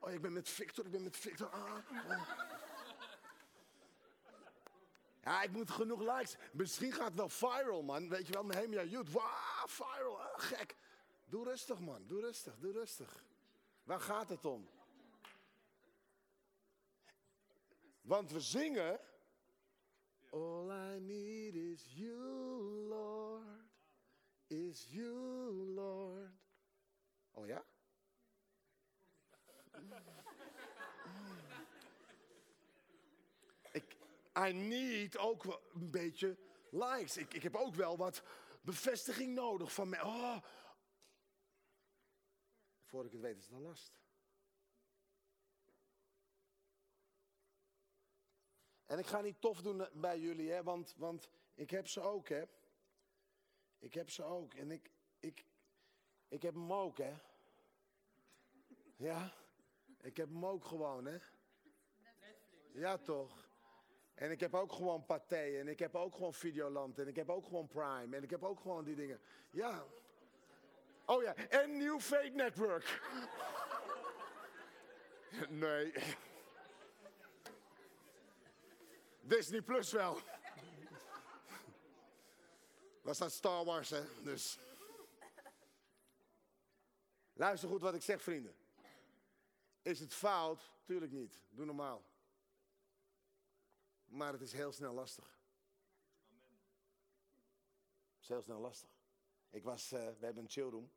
Oh, 0.00 0.12
ik 0.12 0.20
ben 0.20 0.32
met 0.32 0.48
Victor, 0.48 0.84
ik 0.84 0.90
ben 0.90 1.02
met 1.02 1.16
Victor. 1.16 1.48
Ah, 1.48 1.74
ah. 2.08 2.28
Ja, 5.22 5.42
ik 5.42 5.50
moet 5.50 5.70
genoeg 5.70 6.00
likes. 6.00 6.36
Misschien 6.52 6.92
gaat 6.92 7.06
het 7.06 7.14
wel 7.14 7.28
viral, 7.28 7.82
man. 7.82 8.08
Weet 8.08 8.26
je 8.26 8.32
wel, 8.32 8.44
Nehemia 8.44 8.82
Youth. 8.82 9.12
Wauw, 9.12 9.66
viral. 9.66 10.20
Ah, 10.20 10.40
gek. 10.40 10.76
Doe 11.24 11.44
rustig, 11.44 11.78
man. 11.78 12.06
Doe 12.06 12.20
rustig, 12.20 12.58
doe 12.58 12.72
rustig. 12.72 13.24
Waar 13.84 14.00
gaat 14.00 14.28
het 14.28 14.44
om? 14.44 14.68
Want 18.00 18.30
we 18.30 18.40
zingen. 18.40 19.00
All 20.30 20.70
I 20.70 20.98
need 21.00 21.54
is 21.54 21.86
you, 21.94 22.86
Lord. 22.88 23.42
Is 24.50 24.86
you, 24.90 25.52
Lord. 25.74 26.32
Oh 27.34 27.46
ja? 27.46 27.64
Ik, 33.72 33.96
I 34.48 34.52
need 34.52 35.18
ook 35.18 35.44
een 35.74 35.90
beetje 35.90 36.38
likes. 36.70 37.16
Ik, 37.16 37.34
ik 37.34 37.42
heb 37.42 37.54
ook 37.54 37.74
wel 37.74 37.96
wat 37.96 38.22
bevestiging 38.62 39.34
nodig 39.34 39.72
van 39.72 39.88
mij. 39.88 40.02
Oh. 40.02 40.36
Voor 42.84 43.04
ik 43.04 43.12
het 43.12 43.20
weet 43.20 43.38
is 43.38 43.44
het 43.44 43.54
een 43.54 43.60
last. 43.62 43.92
En 48.88 48.98
ik 48.98 49.06
ga 49.06 49.20
niet 49.20 49.40
tof 49.40 49.62
doen 49.62 49.86
bij 49.92 50.18
jullie, 50.18 50.50
hè, 50.50 50.62
want, 50.62 50.94
want 50.96 51.30
ik 51.54 51.70
heb 51.70 51.88
ze 51.88 52.00
ook, 52.00 52.28
hè. 52.28 52.42
Ik 53.78 53.94
heb 53.94 54.10
ze 54.10 54.22
ook. 54.22 54.54
En 54.54 54.70
ik, 54.70 54.90
ik, 55.18 55.44
ik 56.28 56.42
heb 56.42 56.54
hem 56.54 56.72
ook, 56.72 56.98
hè. 56.98 57.14
Ja, 58.96 59.32
ik 60.00 60.16
heb 60.16 60.28
hem 60.28 60.46
ook 60.46 60.64
gewoon, 60.64 61.04
hè. 61.04 61.18
Ja, 62.72 62.96
toch. 62.96 63.48
En 64.14 64.30
ik 64.30 64.40
heb 64.40 64.54
ook 64.54 64.72
gewoon 64.72 65.04
Pathé. 65.04 65.58
En 65.58 65.68
ik 65.68 65.78
heb 65.78 65.94
ook 65.94 66.14
gewoon 66.14 66.34
Videoland. 66.34 66.98
En 66.98 67.08
ik 67.08 67.16
heb 67.16 67.30
ook 67.30 67.44
gewoon 67.44 67.66
Prime. 67.66 68.16
En 68.16 68.22
ik 68.22 68.30
heb 68.30 68.44
ook 68.44 68.60
gewoon 68.60 68.84
die 68.84 68.94
dingen. 68.94 69.20
Ja. 69.50 69.84
Oh 71.06 71.22
ja, 71.22 71.34
en 71.34 71.76
New 71.76 72.00
Fate 72.00 72.32
Network. 72.34 72.86
Nee. 75.48 75.92
Disney 79.28 79.62
Plus 79.62 79.92
wel. 79.92 80.18
Dat 83.02 83.14
staat 83.14 83.32
Star 83.32 83.64
Wars, 83.64 83.90
hè. 83.90 84.22
Dus. 84.22 84.58
Luister 87.32 87.68
goed 87.68 87.80
wat 87.80 87.94
ik 87.94 88.02
zeg, 88.02 88.22
vrienden. 88.22 88.56
Is 89.82 90.00
het 90.00 90.14
fout? 90.14 90.72
Tuurlijk 90.84 91.12
niet. 91.12 91.44
Doe 91.48 91.64
normaal. 91.64 92.04
Maar 94.04 94.32
het 94.32 94.40
is 94.40 94.52
heel 94.52 94.72
snel 94.72 94.94
lastig. 94.94 95.38
Het 98.14 98.22
is 98.22 98.28
heel 98.28 98.42
snel 98.42 98.60
lastig. 98.60 98.90
Ik 99.50 99.62
was, 99.62 99.92
eh, 99.92 99.98
we 100.18 100.24
hebben 100.24 100.42
een 100.42 100.50
chillroom. 100.50 100.90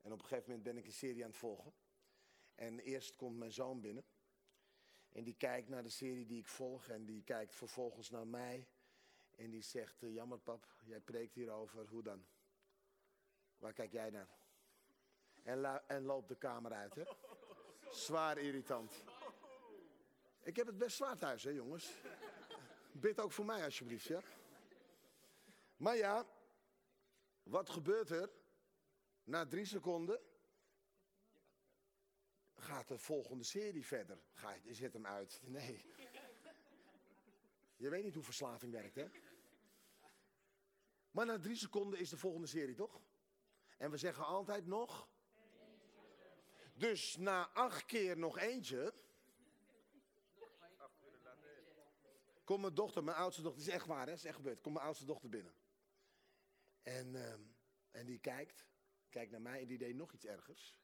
En 0.00 0.12
op 0.12 0.18
een 0.18 0.26
gegeven 0.26 0.48
moment 0.48 0.62
ben 0.62 0.76
ik 0.76 0.86
een 0.86 0.92
serie 0.92 1.24
aan 1.24 1.30
het 1.30 1.38
volgen. 1.38 1.72
En 2.54 2.78
eerst 2.78 3.16
komt 3.16 3.36
mijn 3.36 3.52
zoon 3.52 3.80
binnen. 3.80 4.04
En 5.14 5.24
die 5.24 5.34
kijkt 5.34 5.68
naar 5.68 5.82
de 5.82 5.88
serie 5.88 6.26
die 6.26 6.38
ik 6.38 6.46
volg. 6.46 6.88
En 6.88 7.04
die 7.04 7.22
kijkt 7.22 7.54
vervolgens 7.54 8.10
naar 8.10 8.26
mij. 8.26 8.68
En 9.36 9.50
die 9.50 9.62
zegt, 9.62 10.02
eh, 10.02 10.14
jammer 10.14 10.38
pap, 10.38 10.66
jij 10.84 11.00
preekt 11.00 11.34
hierover. 11.34 11.88
Hoe 11.88 12.02
dan? 12.02 12.26
Waar 13.58 13.72
kijk 13.72 13.92
jij 13.92 14.10
naar? 14.10 14.28
En, 15.42 15.86
en 15.86 16.02
loopt 16.02 16.28
de 16.28 16.36
kamer 16.36 16.72
uit, 16.72 16.94
hè? 16.94 17.04
Zwaar 17.90 18.38
irritant. 18.38 19.04
Ik 20.42 20.56
heb 20.56 20.66
het 20.66 20.78
best 20.78 20.96
zwaar 20.96 21.16
thuis, 21.16 21.44
hè 21.44 21.50
jongens? 21.50 21.92
Bid 22.92 23.20
ook 23.20 23.32
voor 23.32 23.44
mij 23.44 23.64
alsjeblieft, 23.64 24.06
ja? 24.06 24.22
Maar 25.76 25.96
ja, 25.96 26.26
wat 27.42 27.70
gebeurt 27.70 28.10
er? 28.10 28.30
Na 29.24 29.46
drie 29.46 29.64
seconden 29.64 30.20
gaat 32.64 32.88
de 32.88 32.98
volgende 32.98 33.44
serie 33.44 33.86
verder. 33.86 34.18
Ga 34.32 34.52
je, 34.52 34.60
je 34.64 34.74
zet 34.74 34.92
hem 34.92 35.06
uit. 35.06 35.40
Nee. 35.44 35.84
Je 37.76 37.88
weet 37.88 38.04
niet 38.04 38.14
hoe 38.14 38.22
verslaving 38.22 38.72
werkt, 38.72 38.94
hè? 38.94 39.06
Maar 41.10 41.26
na 41.26 41.38
drie 41.38 41.56
seconden 41.56 41.98
is 41.98 42.08
de 42.10 42.16
volgende 42.16 42.46
serie, 42.46 42.74
toch? 42.74 43.00
En 43.78 43.90
we 43.90 43.96
zeggen 43.96 44.24
altijd 44.24 44.66
nog. 44.66 45.08
Dus 46.74 47.16
na 47.16 47.48
acht 47.48 47.84
keer 47.84 48.18
nog 48.18 48.38
eentje. 48.38 48.94
Komt 52.44 52.60
mijn 52.60 52.74
dochter, 52.74 53.04
mijn 53.04 53.16
oudste 53.16 53.42
dochter, 53.42 53.62
is 53.62 53.68
echt 53.68 53.86
waar, 53.86 54.06
hè? 54.06 54.12
Is 54.12 54.24
echt 54.24 54.36
gebeurd. 54.36 54.60
Komt 54.60 54.74
mijn 54.74 54.86
oudste 54.86 55.04
dochter 55.04 55.28
binnen. 55.28 55.54
En, 56.82 57.14
ehm, 57.14 57.42
en 57.90 58.06
die 58.06 58.18
kijkt, 58.18 58.66
kijkt 59.08 59.30
naar 59.30 59.40
mij 59.40 59.60
en 59.60 59.66
die 59.66 59.78
deed 59.78 59.94
nog 59.94 60.12
iets 60.12 60.24
ergers. 60.24 60.83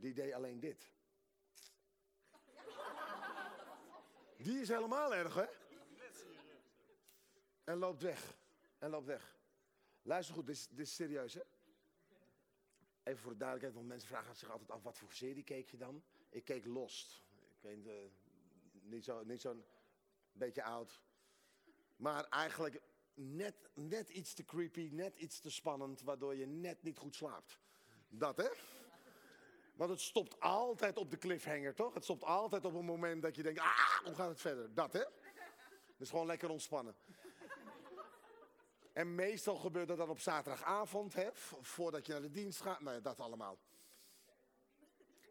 Die 0.00 0.14
deed 0.14 0.32
alleen 0.32 0.60
dit. 0.60 0.92
Die 4.36 4.60
is 4.60 4.68
helemaal 4.68 5.14
erg, 5.14 5.34
hè? 5.34 5.46
En 7.64 7.76
loopt 7.78 8.02
weg. 8.02 8.36
En 8.78 8.90
loopt 8.90 9.06
weg. 9.06 9.38
Luister 10.02 10.34
goed, 10.34 10.46
dit 10.46 10.56
is, 10.56 10.68
dit 10.68 10.78
is 10.78 10.94
serieus, 10.94 11.34
hè? 11.34 11.40
Even 13.02 13.22
voor 13.22 13.32
de 13.32 13.38
duidelijkheid, 13.38 13.74
want 13.74 13.86
mensen 13.86 14.08
vragen 14.08 14.36
zich 14.36 14.50
altijd 14.50 14.70
af, 14.70 14.82
wat 14.82 14.98
voor 14.98 15.12
serie 15.12 15.44
keek 15.44 15.70
je 15.70 15.76
dan? 15.76 16.02
Ik 16.28 16.44
keek 16.44 16.64
Lost. 16.64 17.22
Ik 17.60 17.60
weet 17.60 17.86
eh, 17.86 19.14
niet 19.24 19.40
zo'n 19.40 19.64
beetje 20.32 20.62
oud. 20.62 21.02
Maar 21.96 22.28
eigenlijk 22.28 22.80
net, 23.14 23.54
net 23.74 24.10
iets 24.10 24.34
te 24.34 24.44
creepy, 24.44 24.88
net 24.92 25.16
iets 25.16 25.40
te 25.40 25.50
spannend, 25.50 26.02
waardoor 26.02 26.34
je 26.34 26.46
net 26.46 26.82
niet 26.82 26.98
goed 26.98 27.14
slaapt. 27.14 27.58
Dat, 28.08 28.36
hè? 28.36 28.48
Want 29.80 29.92
het 29.92 30.00
stopt 30.00 30.40
altijd 30.40 30.96
op 30.96 31.10
de 31.10 31.18
cliffhanger, 31.18 31.74
toch? 31.74 31.94
Het 31.94 32.04
stopt 32.04 32.24
altijd 32.24 32.64
op 32.64 32.74
een 32.74 32.84
moment 32.84 33.22
dat 33.22 33.36
je 33.36 33.42
denkt, 33.42 33.60
ah, 33.60 33.98
hoe 34.04 34.14
gaat 34.14 34.28
het 34.28 34.40
verder? 34.40 34.74
Dat, 34.74 34.92
hè? 34.92 35.04
Dus 35.96 36.10
gewoon 36.10 36.26
lekker 36.26 36.48
ontspannen. 36.48 36.96
En 38.92 39.14
meestal 39.14 39.56
gebeurt 39.56 39.88
dat 39.88 39.96
dan 39.96 40.08
op 40.08 40.18
zaterdagavond, 40.18 41.14
hè? 41.14 41.28
Voordat 41.60 42.06
je 42.06 42.12
naar 42.12 42.20
de 42.20 42.30
dienst 42.30 42.60
gaat. 42.60 42.80
Nou 42.80 42.96
ja, 42.96 43.00
dat 43.02 43.20
allemaal. 43.20 43.58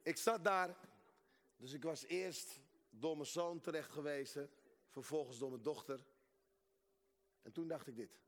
Ik 0.03 0.17
zat 0.17 0.43
daar. 0.43 0.75
Dus 1.57 1.73
ik 1.73 1.83
was 1.83 2.03
eerst 2.03 2.59
door 2.89 3.15
mijn 3.15 3.29
zoon 3.29 3.59
terecht 3.59 3.91
gewezen. 3.91 4.51
Vervolgens 4.87 5.37
door 5.37 5.49
mijn 5.49 5.61
dochter. 5.61 6.05
En 7.41 7.51
toen 7.51 7.67
dacht 7.67 7.87
ik 7.87 7.95
dit. 7.95 8.19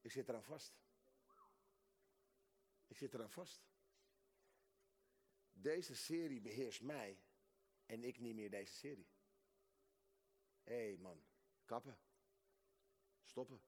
Ik 0.00 0.10
zit 0.10 0.28
eraan 0.28 0.44
vast. 0.44 0.72
Ik 2.86 2.96
zit 2.96 3.14
eraan 3.14 3.30
vast. 3.30 3.72
Deze 5.64 5.94
serie 5.94 6.40
beheerst 6.40 6.82
mij 6.82 7.18
en 7.86 8.04
ik 8.04 8.18
niet 8.18 8.34
meer 8.34 8.50
deze 8.50 8.72
serie. 8.72 9.08
Hé 10.62 10.74
hey 10.74 10.96
man, 10.96 11.24
kappen. 11.64 11.98
Stoppen. 13.22 13.62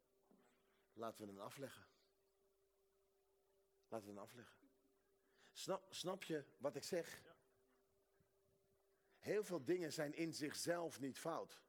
Laten 0.92 1.26
we 1.26 1.32
hem 1.32 1.40
afleggen. 1.40 1.86
Laten 3.88 4.06
we 4.06 4.12
hem 4.14 4.22
afleggen. 4.22 4.56
Snap, 5.52 5.94
snap 5.94 6.22
je 6.22 6.44
wat 6.58 6.76
ik 6.76 6.82
zeg? 6.82 7.22
Heel 9.18 9.44
veel 9.44 9.64
dingen 9.64 9.92
zijn 9.92 10.14
in 10.14 10.34
zichzelf 10.34 11.00
niet 11.00 11.18
fout. 11.18 11.62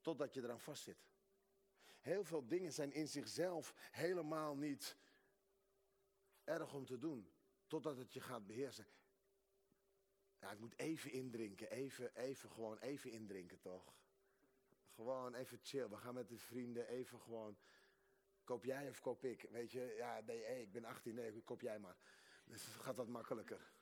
Totdat 0.00 0.34
je 0.34 0.42
eraan 0.42 0.60
vastzit. 0.60 1.06
Heel 2.00 2.24
veel 2.24 2.46
dingen 2.46 2.72
zijn 2.72 2.92
in 2.92 3.08
zichzelf 3.08 3.74
helemaal 3.90 4.56
niet 4.56 4.96
erg 6.44 6.74
om 6.74 6.86
te 6.86 6.98
doen. 6.98 7.32
Totdat 7.66 7.96
het 7.96 8.12
je 8.12 8.20
gaat 8.20 8.46
beheersen. 8.46 8.86
Ja, 10.40 10.50
ik 10.50 10.58
moet 10.58 10.78
even 10.78 11.10
indrinken. 11.10 11.70
Even, 11.70 12.14
even, 12.14 12.50
gewoon 12.50 12.78
even 12.78 13.10
indrinken 13.10 13.60
toch? 13.60 13.94
Gewoon 14.94 15.34
even 15.34 15.58
chill. 15.62 15.88
We 15.88 15.96
gaan 15.96 16.14
met 16.14 16.28
de 16.28 16.38
vrienden 16.38 16.88
even 16.88 17.20
gewoon. 17.20 17.58
Koop 18.44 18.64
jij 18.64 18.88
of 18.88 19.00
koop 19.00 19.24
ik? 19.24 19.46
Weet 19.50 19.72
je, 19.72 19.94
ja, 19.96 20.20
nee, 20.20 20.62
ik 20.62 20.72
ben 20.72 20.84
18, 20.84 21.14
nee, 21.14 21.42
koop 21.42 21.60
jij 21.60 21.78
maar. 21.78 21.96
Dus 22.44 22.62
gaat 22.84 22.96
dat 22.96 23.08
makkelijker. 23.08 23.72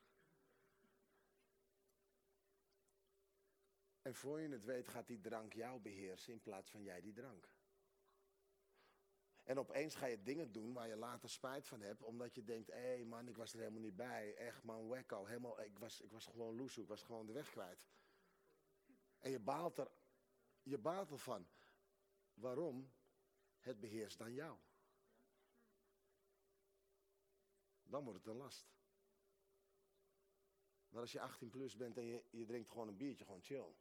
En 4.02 4.14
voor 4.14 4.40
je 4.40 4.48
het 4.48 4.64
weet 4.64 4.88
gaat 4.88 5.06
die 5.06 5.20
drank 5.20 5.52
jou 5.52 5.80
beheersen 5.80 6.32
in 6.32 6.40
plaats 6.40 6.70
van 6.70 6.82
jij 6.82 7.00
die 7.00 7.12
drank. 7.12 7.53
En 9.44 9.58
opeens 9.58 9.94
ga 9.94 10.06
je 10.06 10.22
dingen 10.22 10.52
doen 10.52 10.72
waar 10.72 10.88
je 10.88 10.96
later 10.96 11.30
spijt 11.30 11.68
van 11.68 11.80
hebt, 11.80 12.02
omdat 12.02 12.34
je 12.34 12.44
denkt, 12.44 12.70
hé 12.70 12.78
hey 12.78 13.04
man, 13.04 13.28
ik 13.28 13.36
was 13.36 13.52
er 13.52 13.58
helemaal 13.58 13.80
niet 13.80 13.96
bij. 13.96 14.36
Echt 14.36 14.62
man, 14.62 14.88
wekko, 14.88 15.24
helemaal, 15.24 15.60
ik 15.60 15.78
was, 15.78 16.00
ik 16.00 16.10
was 16.10 16.26
gewoon 16.26 16.56
loesoe, 16.56 16.82
ik 16.82 16.88
was 16.88 17.02
gewoon 17.02 17.26
de 17.26 17.32
weg 17.32 17.50
kwijt. 17.50 17.86
En 19.18 19.30
je 19.30 19.38
baalt 19.38 19.78
er, 19.78 19.90
je 20.62 20.78
baalt 20.78 21.10
ervan. 21.10 21.46
Waarom? 22.34 22.92
Het 23.58 23.80
beheerst 23.80 24.18
dan 24.18 24.32
jou. 24.32 24.58
Dan 27.82 28.04
wordt 28.04 28.18
het 28.18 28.28
een 28.28 28.36
last. 28.36 28.72
Maar 30.88 31.00
als 31.00 31.12
je 31.12 31.20
18 31.20 31.50
plus 31.50 31.76
bent 31.76 31.96
en 31.96 32.04
je, 32.04 32.24
je 32.30 32.44
drinkt 32.44 32.70
gewoon 32.70 32.88
een 32.88 32.96
biertje, 32.96 33.24
gewoon 33.24 33.42
chill. 33.42 33.74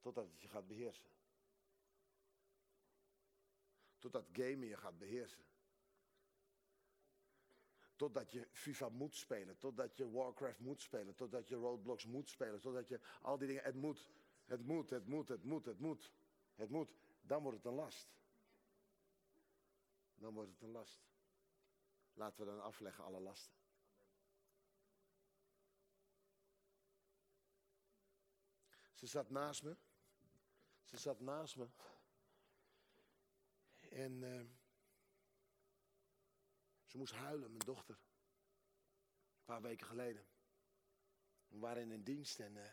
Totdat 0.00 0.30
het 0.30 0.40
je 0.42 0.48
gaat 0.48 0.66
beheersen. 0.66 1.19
Totdat 4.00 4.28
gamen 4.32 4.66
je 4.66 4.76
gaat 4.76 4.98
beheersen. 4.98 5.44
Totdat 7.96 8.32
je 8.32 8.48
FIFA 8.52 8.88
moet 8.88 9.14
spelen. 9.14 9.58
Totdat 9.58 9.96
je 9.96 10.10
Warcraft 10.10 10.58
moet 10.58 10.80
spelen. 10.80 11.14
Totdat 11.14 11.48
je 11.48 11.54
Roadblocks 11.54 12.06
moet 12.06 12.28
spelen. 12.28 12.60
Totdat 12.60 12.88
je 12.88 13.00
al 13.22 13.38
die 13.38 13.46
dingen. 13.46 13.62
Het 13.62 13.74
moet. 13.74 14.08
Het 14.44 14.66
moet. 14.66 14.90
Het 14.90 15.06
moet. 15.06 15.28
Het 15.28 15.44
moet. 15.44 15.64
Het 15.64 15.80
moet. 15.80 16.12
Het 16.54 16.70
moet. 16.70 16.94
Dan 17.20 17.42
wordt 17.42 17.56
het 17.56 17.66
een 17.66 17.74
last. 17.74 18.08
Dan 20.14 20.34
wordt 20.34 20.50
het 20.50 20.62
een 20.62 20.70
last. 20.70 21.00
Laten 22.12 22.44
we 22.44 22.50
dan 22.50 22.62
afleggen 22.62 23.04
alle 23.04 23.20
lasten. 23.20 23.52
Ze 28.94 29.06
zat 29.06 29.30
naast 29.30 29.62
me. 29.62 29.76
Ze 30.84 30.96
zat 30.96 31.20
naast 31.20 31.56
me. 31.56 31.68
En 33.90 34.22
uh, 34.22 34.46
ze 36.84 36.96
moest 36.98 37.14
huilen, 37.14 37.50
mijn 37.50 37.64
dochter. 37.64 37.94
Een 37.94 39.44
paar 39.44 39.62
weken 39.62 39.86
geleden. 39.86 40.26
We 41.48 41.58
waren 41.58 41.82
in 41.82 41.90
een 41.90 42.04
dienst 42.04 42.40
en, 42.40 42.56
uh, 42.56 42.72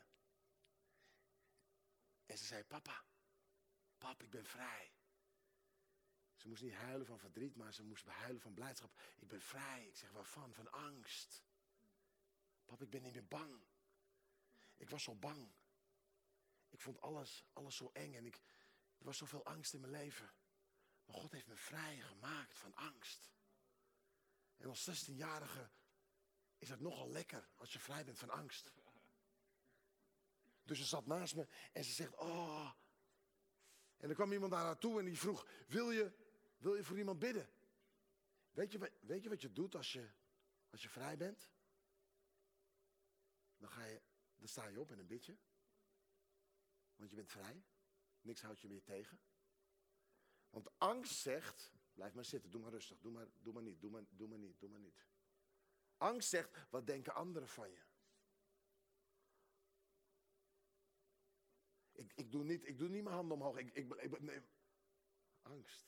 en 2.26 2.38
ze 2.38 2.46
zei, 2.46 2.64
papa, 2.64 3.04
pap, 3.98 4.24
ik 4.24 4.30
ben 4.30 4.46
vrij. 4.46 4.92
Ze 6.36 6.48
moest 6.48 6.62
niet 6.62 6.74
huilen 6.74 7.06
van 7.06 7.20
verdriet, 7.20 7.56
maar 7.56 7.74
ze 7.74 7.84
moest 7.84 8.06
huilen 8.06 8.42
van 8.42 8.54
blijdschap. 8.54 9.02
Ik 9.16 9.28
ben 9.28 9.42
vrij. 9.42 9.88
Ik 9.88 9.96
zeg, 9.96 10.12
waarvan? 10.12 10.54
Van 10.54 10.72
angst. 10.72 11.44
Pap, 12.66 12.82
ik 12.82 12.90
ben 12.90 13.02
niet 13.02 13.14
meer 13.14 13.28
bang. 13.28 13.62
Ik 14.76 14.90
was 14.90 15.04
zo 15.04 15.16
bang. 15.16 15.52
Ik 16.70 16.82
vond 16.82 17.02
alles, 17.02 17.46
alles 17.54 17.76
zo 17.76 17.90
eng 17.94 18.14
en 18.14 18.26
ik, 18.26 18.36
er 18.98 19.06
was 19.06 19.18
zoveel 19.18 19.46
angst 19.46 19.74
in 19.74 19.80
mijn 19.80 19.92
leven. 19.92 20.34
Maar 21.08 21.16
God 21.16 21.32
heeft 21.32 21.48
me 21.48 21.56
vrij 21.56 22.02
gemaakt 22.02 22.60
van 22.60 22.76
angst. 22.76 23.32
En 24.58 24.70
als 24.70 25.10
16-jarige 25.10 25.70
is 26.58 26.70
het 26.70 26.80
nogal 26.80 27.10
lekker 27.10 27.50
als 27.56 27.74
je 27.74 27.80
vrij 27.80 28.06
bent 28.06 28.18
van 28.18 28.30
angst. 28.30 28.74
Dus 30.64 30.78
ze 30.78 30.86
zat 30.86 31.06
naast 31.06 31.36
me 31.36 31.48
en 31.74 31.84
ze 31.84 31.92
zegt, 31.92 32.16
oh. 32.16 32.72
En 33.98 34.10
er 34.10 34.16
kwam 34.16 34.32
iemand 34.32 34.52
naar 34.52 34.66
haar 34.66 34.78
toe 34.78 35.00
en 35.00 35.06
die 35.06 35.18
vroeg, 35.18 35.48
wil 35.68 35.92
je, 35.92 36.12
wil 36.58 36.76
je 36.76 36.84
voor 36.84 36.98
iemand 36.98 37.20
bidden? 37.20 37.50
Weet 38.52 38.72
je, 38.72 38.92
weet 39.02 39.24
je 39.24 39.30
wat 39.30 39.42
je 39.42 39.54
doet 39.54 39.76
als 39.76 39.94
je, 39.94 40.10
als 40.70 40.82
je 40.82 40.90
vrij 40.90 41.18
bent? 41.18 41.50
Dan, 43.58 43.70
ga 43.70 43.84
je, 43.86 44.02
dan 44.36 44.48
sta 44.48 44.68
je 44.68 44.80
op 44.80 44.92
en 44.92 45.00
een 45.00 45.08
bid 45.08 45.26
je. 45.26 45.38
Want 46.96 47.10
je 47.10 47.16
bent 47.16 47.32
vrij. 47.32 47.64
Niks 48.22 48.42
houdt 48.42 48.60
je 48.60 48.68
meer 48.68 48.84
tegen. 48.84 49.20
Want 50.50 50.70
angst 50.78 51.20
zegt, 51.20 51.72
blijf 51.94 52.14
maar 52.14 52.26
zitten, 52.26 52.52
doe 52.52 52.62
maar 52.62 52.72
rustig, 52.72 53.00
doe 53.00 53.12
maar, 53.12 53.28
doe 53.42 53.54
maar 53.54 53.64
niet, 53.64 53.82
doe 53.82 53.92
maar, 53.92 54.04
doe 54.10 54.28
maar 54.28 54.38
niet, 54.38 54.60
doe 54.60 54.70
maar 54.70 54.80
niet. 54.80 55.06
Angst 55.98 56.30
zegt, 56.30 56.66
wat 56.70 56.88
denken 56.88 57.14
anderen 57.14 57.48
van 57.48 57.70
je? 57.70 57.82
Ik, 61.92 62.14
ik, 62.16 62.32
doe, 62.32 62.44
niet, 62.44 62.68
ik 62.68 62.78
doe 62.78 62.90
niet 62.90 63.04
mijn 63.04 63.16
handen 63.16 63.38
omhoog. 63.38 63.58
Ik, 63.58 63.74
ik. 63.74 64.44
Angst. 65.42 65.88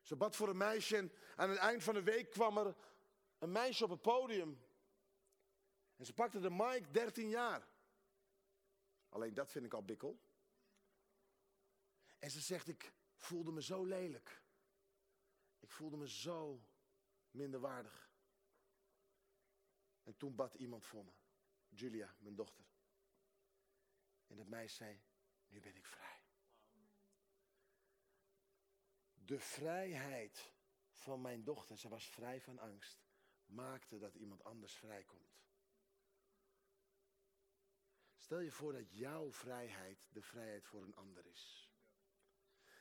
Ze 0.00 0.16
bad 0.16 0.36
voor 0.36 0.48
een 0.48 0.56
meisje 0.56 0.96
en 0.96 1.12
aan 1.36 1.50
het 1.50 1.58
eind 1.58 1.82
van 1.82 1.94
de 1.94 2.02
week 2.02 2.30
kwam 2.30 2.58
er 2.58 2.76
een 3.38 3.52
meisje 3.52 3.84
op 3.84 3.90
het 3.90 4.02
podium. 4.02 4.66
En 5.96 6.06
ze 6.06 6.12
pakte 6.12 6.40
de 6.40 6.50
mic 6.50 6.92
13 6.92 7.28
jaar. 7.28 7.68
Alleen 9.08 9.34
dat 9.34 9.50
vind 9.50 9.64
ik 9.64 9.74
al 9.74 9.84
bikkel. 9.84 10.20
En 12.18 12.30
ze 12.30 12.40
zegt, 12.40 12.68
ik 12.68 12.92
voelde 13.14 13.52
me 13.52 13.62
zo 13.62 13.84
lelijk. 13.84 14.42
Ik 15.58 15.70
voelde 15.70 15.96
me 15.96 16.08
zo 16.08 16.64
minderwaardig. 17.30 18.10
En 20.02 20.16
toen 20.16 20.34
bad 20.34 20.54
iemand 20.54 20.84
voor 20.84 21.04
me. 21.04 21.12
Julia, 21.68 22.14
mijn 22.18 22.34
dochter. 22.34 22.64
En 24.26 24.36
dat 24.36 24.46
meisje 24.46 24.76
zei, 24.76 25.02
nu 25.46 25.60
ben 25.60 25.76
ik 25.76 25.86
vrij. 25.86 26.22
De 29.12 29.38
vrijheid 29.38 30.52
van 30.90 31.20
mijn 31.20 31.44
dochter, 31.44 31.78
ze 31.78 31.88
was 31.88 32.08
vrij 32.08 32.40
van 32.40 32.58
angst, 32.58 33.06
maakte 33.46 33.98
dat 33.98 34.14
iemand 34.14 34.44
anders 34.44 34.74
vrijkomt. 34.74 35.38
Stel 38.16 38.40
je 38.40 38.50
voor 38.50 38.72
dat 38.72 38.90
jouw 38.90 39.32
vrijheid 39.32 40.06
de 40.10 40.22
vrijheid 40.22 40.66
voor 40.66 40.82
een 40.82 40.94
ander 40.94 41.26
is. 41.26 41.67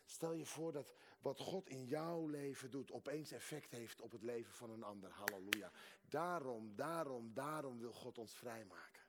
Stel 0.10 0.34
je 0.34 0.46
voor 0.46 0.72
dat 0.72 0.94
wat 1.20 1.40
God 1.40 1.70
in 1.70 1.86
jouw 1.86 2.28
leven 2.28 2.72
doet 2.72 2.92
opeens 2.92 3.32
effect 3.32 3.72
heeft 3.72 4.02
op 4.02 4.12
het 4.12 4.24
leven 4.24 4.54
van 4.54 4.70
een 4.70 4.84
ander. 4.84 5.12
Halleluja. 5.12 5.72
Daarom, 6.02 6.76
daarom, 6.76 7.34
daarom 7.34 7.80
wil 7.80 7.94
God 7.94 8.18
ons 8.18 8.34
vrijmaken. 8.34 9.04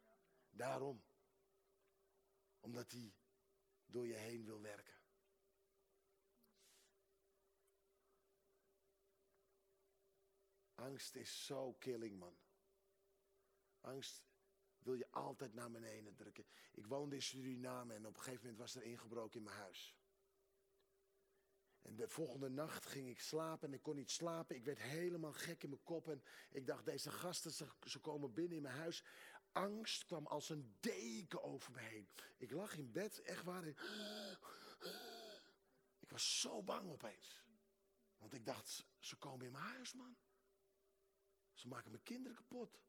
Daarom. 0.50 1.02
Omdat 2.60 2.90
hij 2.90 3.14
door 3.86 4.06
je 4.06 4.14
heen 4.14 4.44
wil 4.44 4.60
werken. 4.60 4.96
Angst 10.74 11.16
is 11.16 11.44
zo 11.46 11.72
killing, 11.72 12.18
man. 12.18 12.38
Angst 13.80 14.22
wil 14.78 14.94
je 14.94 15.10
altijd 15.10 15.54
naar 15.54 15.70
beneden 15.70 16.14
drukken. 16.14 16.46
Ik 16.72 16.86
woonde 16.86 17.14
in 17.14 17.22
Suriname 17.22 17.94
en 17.94 18.06
op 18.06 18.14
een 18.14 18.22
gegeven 18.22 18.42
moment 18.42 18.58
was 18.58 18.74
er 18.74 18.82
ingebroken 18.82 19.38
in 19.38 19.44
mijn 19.44 19.56
huis. 19.56 19.97
En 21.88 21.96
de 21.96 22.08
volgende 22.08 22.48
nacht 22.48 22.86
ging 22.86 23.08
ik 23.08 23.20
slapen 23.20 23.68
en 23.68 23.74
ik 23.74 23.82
kon 23.82 23.96
niet 23.96 24.10
slapen. 24.10 24.56
Ik 24.56 24.64
werd 24.64 24.78
helemaal 24.78 25.32
gek 25.32 25.62
in 25.62 25.68
mijn 25.68 25.82
kop 25.82 26.08
en 26.08 26.22
ik 26.50 26.66
dacht, 26.66 26.84
deze 26.84 27.10
gasten, 27.10 27.52
ze, 27.86 27.98
komen 28.00 28.32
binnen 28.32 28.56
in 28.56 28.62
mijn 28.62 28.74
huis. 28.74 29.04
Angst 29.52 30.04
kwam 30.04 30.26
als 30.26 30.48
een 30.48 30.76
deken 30.80 31.42
over 31.42 31.72
me 31.72 31.80
heen. 31.80 32.08
Ik 32.36 32.50
lag 32.50 32.76
in 32.76 32.92
bed, 32.92 33.22
echt 33.22 33.44
waar. 33.44 33.66
Ik 35.98 36.10
was 36.10 36.40
zo 36.40 36.62
bang 36.62 36.90
opeens. 36.90 37.44
Want 38.16 38.32
ik 38.32 38.44
dacht, 38.44 38.86
ze 38.98 39.16
komen 39.16 39.46
in 39.46 39.52
mijn 39.52 39.64
huis, 39.64 39.94
man. 39.94 40.16
Ze 41.52 41.68
maken 41.68 41.90
mijn 41.90 42.02
kinderen 42.02 42.36
kapot. 42.36 42.80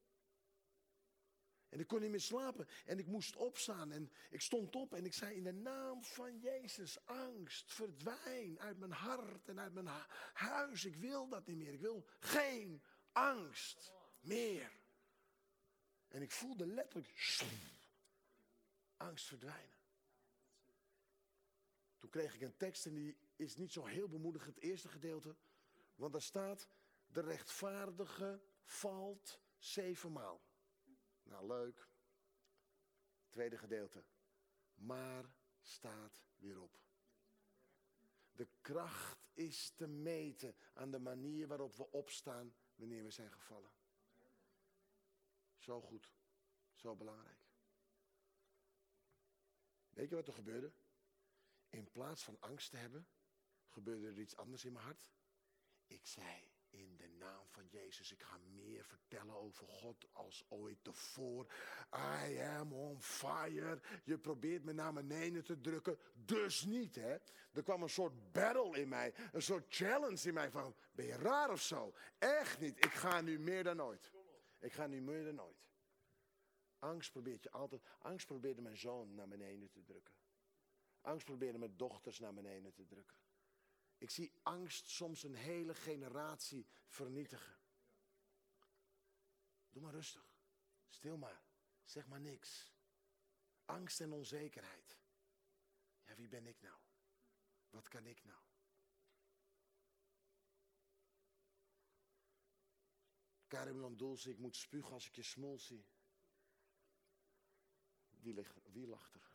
En 1.70 1.80
ik 1.80 1.88
kon 1.88 2.02
niet 2.02 2.10
meer 2.10 2.22
slapen. 2.22 2.68
En 2.86 3.00
ik 3.00 3.08
moest 3.08 3.36
opstaan. 3.36 3.92
En 3.92 4.12
ik 4.30 4.42
stond 4.42 4.76
op 4.76 4.94
en 4.94 5.06
ik 5.06 5.14
zei 5.14 5.36
in 5.36 5.44
de 5.44 5.54
naam 5.54 6.04
van 6.04 6.40
Jezus, 6.40 7.06
angst, 7.06 7.74
verdwijn 7.74 8.60
uit 8.60 8.78
mijn 8.78 8.92
hart 8.92 9.48
en 9.48 9.60
uit 9.60 9.74
mijn 9.74 9.90
huis. 10.34 10.86
Ik 10.86 10.96
wil 10.96 11.28
dat 11.28 11.48
niet 11.48 11.58
meer. 11.58 11.74
Ik 11.74 11.80
wil 11.80 12.06
geen 12.20 12.82
angst 13.12 13.94
meer. 14.20 14.72
En 16.08 16.22
ik 16.22 16.32
voelde 16.32 16.66
letterlijk 16.66 17.44
angst 18.98 19.26
verdwijnen. 19.26 19.78
Toen 21.98 22.10
kreeg 22.10 22.36
ik 22.36 22.42
een 22.42 22.58
tekst 22.58 22.86
en 22.86 22.94
die 22.94 23.18
is 23.36 23.56
niet 23.56 23.72
zo 23.72 23.86
heel 23.86 24.08
bemoedigend, 24.08 24.56
het 24.56 24.64
eerste 24.64 24.88
gedeelte. 24.88 25.36
Want 25.96 26.12
daar 26.12 26.22
staat, 26.22 26.68
de 27.08 27.22
rechtvaardige 27.22 28.42
valt 28.64 29.40
zevenmaal. 29.58 30.49
Nou, 31.30 31.48
leuk. 31.48 31.88
Tweede 33.28 33.58
gedeelte. 33.58 34.04
Maar 34.74 35.36
staat 35.62 36.24
weer 36.36 36.62
op. 36.62 36.80
De 38.32 38.48
kracht 38.62 39.28
is 39.34 39.72
te 39.72 39.88
meten 39.88 40.56
aan 40.74 40.92
de 40.92 41.00
manier 41.00 41.48
waarop 41.48 41.76
we 41.76 41.92
opstaan 41.92 42.56
wanneer 42.76 43.04
we 43.04 43.12
zijn 43.12 43.32
gevallen. 43.32 43.72
Zo 45.58 45.82
goed, 45.82 46.14
zo 46.74 46.96
belangrijk. 46.96 47.48
Weet 49.90 50.10
je 50.10 50.16
wat 50.16 50.28
er 50.28 50.34
gebeurde? 50.34 50.74
In 51.70 51.92
plaats 51.92 52.24
van 52.24 52.40
angst 52.40 52.70
te 52.70 52.78
hebben, 52.78 53.08
gebeurde 53.68 54.08
er 54.08 54.20
iets 54.20 54.36
anders 54.36 54.66
in 54.66 54.74
mijn 54.74 54.86
hart. 54.86 55.12
Ik 55.86 56.06
zei, 56.06 56.49
in 56.70 56.98
de 56.98 57.08
naam 57.08 57.48
van 57.50 57.68
Jezus, 57.68 58.12
ik 58.12 58.22
ga 58.22 58.38
meer 58.38 58.86
vertellen 58.86 59.36
over 59.36 59.68
God 59.68 60.08
als 60.12 60.46
ooit 60.50 60.84
tevoren. 60.84 61.48
I 62.28 62.40
am 62.40 62.74
on 62.74 63.02
fire. 63.02 63.82
Je 64.04 64.18
probeert 64.18 64.64
me 64.64 64.74
naar 64.74 64.94
beneden 64.94 65.44
te 65.44 65.62
drukken, 65.62 66.00
dus 66.14 66.66
niet 66.66 66.96
hè. 66.96 67.18
Er 67.54 67.64
kwam 67.64 67.82
een 67.82 67.90
soort 67.90 68.32
battle 68.32 68.80
in 68.80 68.90
mij, 68.90 69.14
een 69.32 69.42
soort 69.42 69.66
challenge 69.76 70.28
in 70.28 70.34
mij 70.34 70.52
van, 70.52 70.76
ben 70.92 71.06
je 71.06 71.16
raar 71.16 71.52
of 71.52 71.62
zo? 71.62 71.94
Echt 72.18 72.60
niet, 72.60 72.86
ik 72.86 72.94
ga 72.94 73.22
nu 73.22 73.40
meer 73.40 73.64
dan 73.64 73.82
ooit. 73.82 74.12
Ik 74.60 74.74
ga 74.74 74.88
nu 74.88 75.02
meer 75.02 75.24
dan 75.24 75.42
ooit. 75.42 75.68
Angst 76.80 77.12
probeert 77.12 77.44
je 77.44 77.52
altijd, 77.52 77.82
angst 78.00 78.26
probeerde 78.26 78.62
mijn 78.62 78.78
zoon 78.78 79.16
naar 79.16 79.28
beneden 79.28 79.70
te 79.70 79.84
drukken. 79.84 80.14
Angst 81.02 81.26
probeerde 81.26 81.58
mijn 81.58 81.78
dochters 81.78 82.20
naar 82.20 82.34
beneden 82.34 82.74
te 82.74 82.86
drukken. 82.86 83.18
Ik 84.00 84.10
zie 84.10 84.32
angst 84.44 84.90
soms 84.90 85.24
een 85.24 85.36
hele 85.36 85.76
generatie 85.76 86.68
vernietigen. 86.88 87.58
Doe 89.70 89.82
maar 89.82 89.94
rustig. 89.94 90.38
Stil 90.90 91.18
maar. 91.18 91.42
Zeg 91.84 92.08
maar 92.08 92.22
niks. 92.22 92.74
Angst 93.66 94.02
en 94.02 94.14
onzekerheid. 94.14 95.00
Ja, 96.06 96.16
wie 96.16 96.28
ben 96.28 96.46
ik 96.48 96.62
nou? 96.62 96.78
Wat 97.70 97.88
kan 97.88 98.06
ik 98.06 98.24
nou? 98.24 98.40
Karim 103.48 103.80
Landulse, 103.80 104.30
ik 104.30 104.38
moet 104.38 104.56
spugen 104.56 104.92
als 104.92 105.08
ik 105.08 105.16
je 105.16 105.24
smol 105.24 105.60
zie. 105.60 105.86
Wie, 108.10 108.46
wie 108.72 108.88
lacht 108.88 109.16
er? 109.16 109.32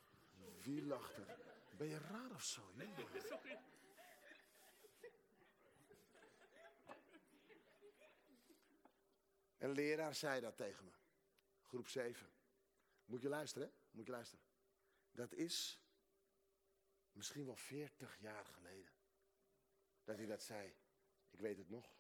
Wie 0.61 0.83
lacht 0.83 1.17
er? 1.17 1.39
Ben 1.77 1.89
je 1.89 1.99
raar 1.99 2.31
of 2.31 2.45
zo? 2.45 2.63
Sorry. 3.29 3.59
Een 9.65 9.73
leraar 9.73 10.15
zei 10.15 10.41
dat 10.41 10.57
tegen 10.57 10.85
me. 10.85 10.91
Groep 11.63 11.89
7. 11.89 12.31
Moet 13.05 13.23
je 13.23 13.29
luisteren, 13.29 13.69
hè? 13.69 13.75
Moet 13.91 14.07
je 14.07 14.13
luisteren. 14.13 14.45
Dat 15.11 15.33
is 15.33 15.81
misschien 17.13 17.45
wel 17.45 17.57
40 17.57 18.19
jaar 18.21 18.45
geleden. 18.45 18.93
Dat 20.05 20.17
hij 20.17 20.27
dat 20.27 20.43
zei. 20.43 20.75
Ik 21.31 21.41
weet 21.41 21.57
het 21.57 21.71
nog. 21.71 21.97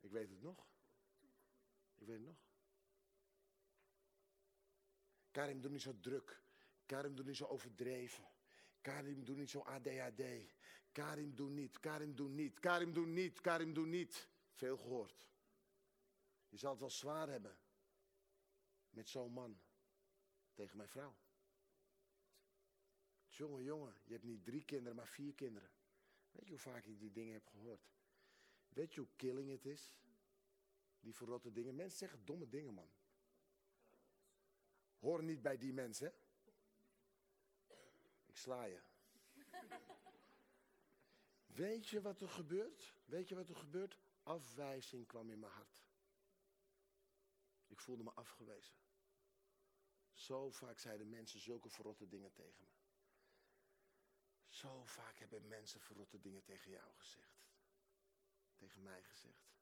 Ik 0.00 0.10
weet 0.10 0.28
het 0.28 0.42
nog. 0.42 0.66
Ik 1.94 2.06
weet 2.06 2.16
het 2.16 2.26
nog. 2.26 2.44
Karim, 5.30 5.60
doe 5.60 5.70
niet 5.70 5.82
zo 5.82 6.00
druk. 6.00 6.40
Karim, 6.86 7.14
doe 7.16 7.24
niet 7.24 7.36
zo 7.36 7.46
overdreven. 7.46 8.24
Karim, 8.80 9.24
doe 9.24 9.36
niet 9.36 9.50
zo 9.50 9.60
ADHD. 9.60 10.22
Karim, 10.92 11.34
doe 11.34 11.50
niet. 11.50 11.80
Karim, 11.80 12.14
doe 12.14 12.28
niet. 12.28 12.60
Karim, 12.60 12.92
doe 12.92 13.06
niet. 13.06 13.40
Karim, 13.40 13.74
doe 13.74 13.86
niet. 13.86 14.28
Veel 14.52 14.76
gehoord. 14.76 15.26
Je 16.56 16.62
zal 16.62 16.70
het 16.70 16.80
wel 16.80 16.90
zwaar 16.90 17.28
hebben. 17.28 17.58
Met 18.90 19.08
zo'n 19.08 19.32
man. 19.32 19.60
Tegen 20.54 20.76
mijn 20.76 20.88
vrouw. 20.88 21.16
Jongen, 23.26 23.62
jongen, 23.62 23.94
je 24.04 24.12
hebt 24.12 24.24
niet 24.24 24.44
drie 24.44 24.64
kinderen, 24.64 24.96
maar 24.96 25.08
vier 25.08 25.34
kinderen. 25.34 25.70
Weet 26.30 26.44
je 26.44 26.50
hoe 26.50 26.58
vaak 26.58 26.84
ik 26.84 26.98
die 26.98 27.12
dingen 27.12 27.32
heb 27.32 27.46
gehoord? 27.46 27.90
Weet 28.68 28.94
je 28.94 29.00
hoe 29.00 29.08
killing 29.16 29.50
het 29.50 29.66
is? 29.66 29.98
Die 31.00 31.14
verrotte 31.14 31.52
dingen. 31.52 31.74
Mensen 31.74 31.98
zeggen 31.98 32.24
domme 32.24 32.48
dingen, 32.48 32.74
man. 32.74 32.90
Hoor 34.98 35.22
niet 35.22 35.42
bij 35.42 35.58
die 35.58 35.72
mensen? 35.72 36.14
Ik 38.26 38.36
sla 38.36 38.64
je. 38.64 38.80
Weet 41.46 41.88
je 41.88 42.00
wat 42.00 42.20
er 42.20 42.28
gebeurt? 42.28 42.94
Weet 43.04 43.28
je 43.28 43.34
wat 43.34 43.48
er 43.48 43.56
gebeurt? 43.56 43.98
Afwijzing 44.22 45.06
kwam 45.06 45.30
in 45.30 45.38
mijn 45.38 45.52
hart. 45.52 45.85
Ik 47.66 47.80
voelde 47.80 48.02
me 48.02 48.10
afgewezen. 48.10 48.76
Zo 50.12 50.50
vaak 50.50 50.78
zeiden 50.78 51.08
mensen 51.08 51.40
zulke 51.40 51.70
verrotte 51.70 52.08
dingen 52.08 52.32
tegen 52.32 52.64
me. 52.64 52.70
Zo 54.48 54.84
vaak 54.84 55.18
hebben 55.18 55.48
mensen 55.48 55.80
verrotte 55.80 56.20
dingen 56.20 56.44
tegen 56.44 56.70
jou 56.70 56.94
gezegd. 56.94 57.44
Tegen 58.54 58.82
mij 58.82 59.02
gezegd. 59.02 59.54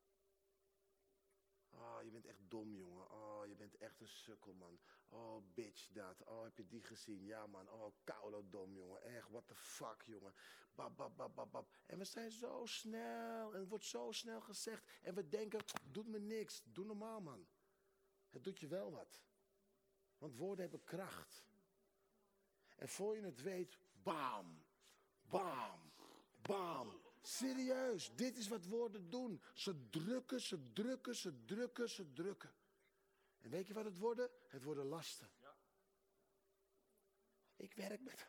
Oh, 1.71 2.03
je 2.03 2.11
bent 2.11 2.27
echt 2.27 2.51
dom, 2.51 2.75
jongen. 2.75 3.11
Oh, 3.11 3.47
je 3.47 3.55
bent 3.55 3.77
echt 3.77 4.01
een 4.01 4.09
sukkel, 4.09 4.55
man. 4.55 4.81
Oh, 5.09 5.43
bitch, 5.55 5.89
dat. 5.93 6.23
Oh, 6.25 6.43
heb 6.43 6.57
je 6.57 6.67
die 6.67 6.83
gezien? 6.83 7.25
Ja, 7.25 7.47
man. 7.47 7.71
Oh, 7.71 7.95
koude 8.05 8.49
dom, 8.49 8.75
jongen. 8.75 9.03
Echt, 9.03 9.29
what 9.29 9.47
the 9.47 9.55
fuck, 9.55 10.03
jongen. 10.03 10.35
Bab, 10.75 10.97
bab, 10.97 11.17
bab, 11.17 11.35
bab, 11.35 11.51
bab. 11.51 11.69
En 11.87 11.99
we 11.99 12.05
zijn 12.05 12.31
zo 12.31 12.67
snel. 12.67 13.55
En 13.55 13.61
het 13.61 13.69
wordt 13.69 13.85
zo 13.85 14.13
snel 14.13 14.41
gezegd. 14.41 14.91
En 15.03 15.15
we 15.15 15.29
denken, 15.29 15.61
doet 15.85 16.07
me 16.07 16.19
niks. 16.19 16.63
Doe 16.65 16.85
normaal, 16.85 17.21
man. 17.21 17.47
Het 18.35 18.45
doet 18.45 18.61
je 18.61 18.69
wel 18.69 18.91
wat. 18.91 19.23
Want 20.19 20.37
woorden 20.37 20.61
hebben 20.61 20.85
kracht. 20.85 21.45
En 22.77 22.89
voor 22.89 23.17
je 23.17 23.23
het 23.23 23.43
weet, 23.43 23.79
bam, 24.03 24.65
bam, 25.29 25.93
bam. 26.43 27.03
Serieus, 27.21 28.15
dit 28.15 28.37
is 28.37 28.49
wat 28.49 28.65
woorden 28.65 29.11
doen. 29.11 29.43
Ze 29.55 29.89
drukken, 29.91 30.41
ze 30.41 30.73
drukken, 30.73 31.15
ze 31.15 31.45
drukken, 31.45 31.89
ze 31.89 32.13
drukken. 32.13 32.55
En 33.41 33.51
weet 33.51 33.67
je 33.67 33.75
wat 33.75 33.85
het 33.85 33.99
worden? 33.99 34.31
Het 34.47 34.63
worden 34.63 34.85
lasten. 34.85 35.31
Ja. 35.41 35.57
Ik 37.57 37.75
werk 37.75 38.01
met. 38.01 38.29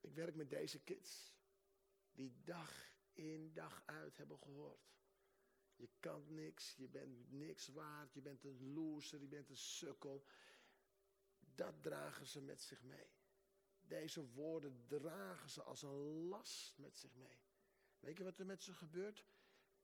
Ik 0.00 0.14
werk 0.14 0.34
met 0.34 0.50
deze 0.50 0.80
kids. 0.80 1.36
Die 2.12 2.42
dag 2.44 2.92
in 3.12 3.52
dag 3.52 3.82
uit 3.86 4.16
hebben 4.16 4.38
gehoord. 4.38 4.97
Je 5.78 5.88
kan 6.00 6.34
niks, 6.34 6.74
je 6.76 6.88
bent 6.88 7.30
niks 7.30 7.68
waard, 7.68 8.12
je 8.14 8.20
bent 8.20 8.44
een 8.44 8.72
loser, 8.72 9.20
je 9.20 9.28
bent 9.28 9.50
een 9.50 9.56
sukkel. 9.56 10.24
Dat 11.38 11.82
dragen 11.82 12.26
ze 12.26 12.40
met 12.40 12.62
zich 12.62 12.82
mee. 12.82 13.10
Deze 13.80 14.26
woorden 14.26 14.86
dragen 14.86 15.50
ze 15.50 15.62
als 15.62 15.82
een 15.82 16.28
last 16.28 16.78
met 16.78 16.98
zich 16.98 17.14
mee. 17.14 17.40
Weet 18.00 18.16
je 18.16 18.24
wat 18.24 18.38
er 18.38 18.46
met 18.46 18.62
ze 18.62 18.72
gebeurt? 18.72 19.24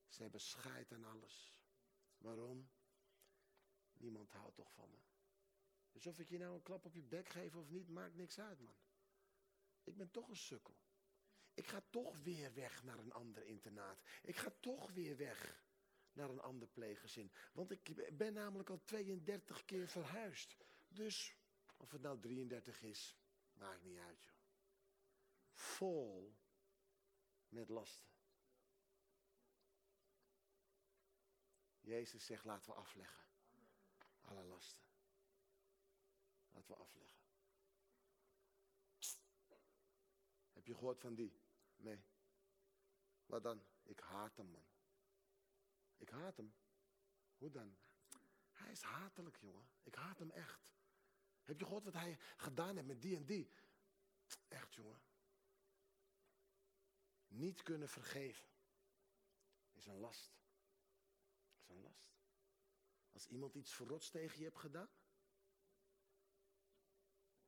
Ze 0.09 0.23
hebben 0.23 0.41
scheid 0.41 0.93
aan 0.93 1.05
alles. 1.05 1.59
Waarom? 2.19 2.71
Niemand 3.93 4.31
houdt 4.31 4.57
toch 4.57 4.73
van 4.73 4.91
me. 4.91 4.99
Dus 5.93 6.07
of 6.07 6.19
ik 6.19 6.29
je 6.29 6.39
nou 6.39 6.55
een 6.55 6.63
klap 6.63 6.85
op 6.85 6.95
je 6.95 7.03
bek 7.03 7.29
geef 7.29 7.57
of 7.57 7.71
niet, 7.71 7.89
maakt 7.89 8.15
niks 8.15 8.39
uit, 8.39 8.61
man. 8.61 8.77
Ik 9.83 9.97
ben 9.97 10.11
toch 10.11 10.29
een 10.29 10.37
sukkel. 10.37 10.77
Ik 11.55 11.67
ga 11.67 11.83
toch 11.91 12.23
weer 12.23 12.55
weg 12.55 12.83
naar 12.83 12.99
een 12.99 13.13
ander 13.13 13.45
internaat. 13.47 14.03
Ik 14.23 14.37
ga 14.37 14.53
toch 14.61 14.93
weer 14.93 15.17
weg 15.17 15.63
naar 16.15 16.31
een 16.31 16.41
ander 16.41 16.69
pleeggezin. 16.69 17.33
Want 17.53 17.71
ik 17.71 18.17
ben 18.17 18.33
namelijk 18.33 18.71
al 18.71 18.85
32 18.85 19.65
keer 19.65 19.89
verhuisd. 19.89 20.57
Dus 20.89 21.37
of 21.77 21.91
het 21.91 22.01
nou 22.01 22.21
33 22.21 22.83
is, 22.83 23.17
maakt 23.53 23.83
niet 23.83 23.99
uit, 23.99 24.23
joh. 24.23 24.35
Vol 25.53 26.37
met 27.49 27.69
lasten. 27.69 28.13
Jezus 31.81 32.27
zegt, 32.27 32.45
laten 32.45 32.73
we 32.73 32.77
afleggen. 32.79 33.25
Alle 34.21 34.45
lasten. 34.45 34.83
Laten 36.51 36.75
we 36.75 36.81
afleggen. 36.81 37.23
Heb 40.53 40.67
je 40.67 40.75
gehoord 40.75 41.01
van 41.01 41.15
die? 41.15 41.41
Nee. 41.77 42.05
Wat 43.27 43.43
dan? 43.43 43.65
Ik 43.83 44.01
haat 44.01 44.37
hem, 44.37 44.51
man. 44.51 44.74
Ik 46.05 46.11
haat 46.11 46.37
hem. 46.37 46.55
Hoe 47.37 47.51
dan? 47.51 47.77
Hij 48.53 48.71
is 48.71 48.83
hatelijk, 48.83 49.37
jongen. 49.37 49.69
Ik 49.83 49.95
haat 49.95 50.19
hem 50.19 50.31
echt. 50.31 50.75
Heb 51.43 51.59
je 51.59 51.65
gehoord 51.65 51.85
wat 51.85 51.93
hij 51.93 52.19
gedaan 52.37 52.77
heeft 52.77 52.87
met 52.87 53.03
die 53.03 53.17
en 53.17 53.25
die? 53.25 53.51
Echt, 54.49 54.75
jongen. 54.75 55.01
Niet 57.27 57.63
kunnen 57.63 57.89
vergeven 57.89 58.47
is 59.73 59.87
een 59.87 59.99
last. 59.99 60.33
Is 61.61 61.69
een 61.69 61.83
last. 61.83 62.13
Als 63.13 63.27
iemand 63.27 63.55
iets 63.55 63.75
verrots 63.75 64.11
tegen 64.11 64.39
je 64.39 64.45
hebt 64.45 64.59
gedaan. 64.59 64.91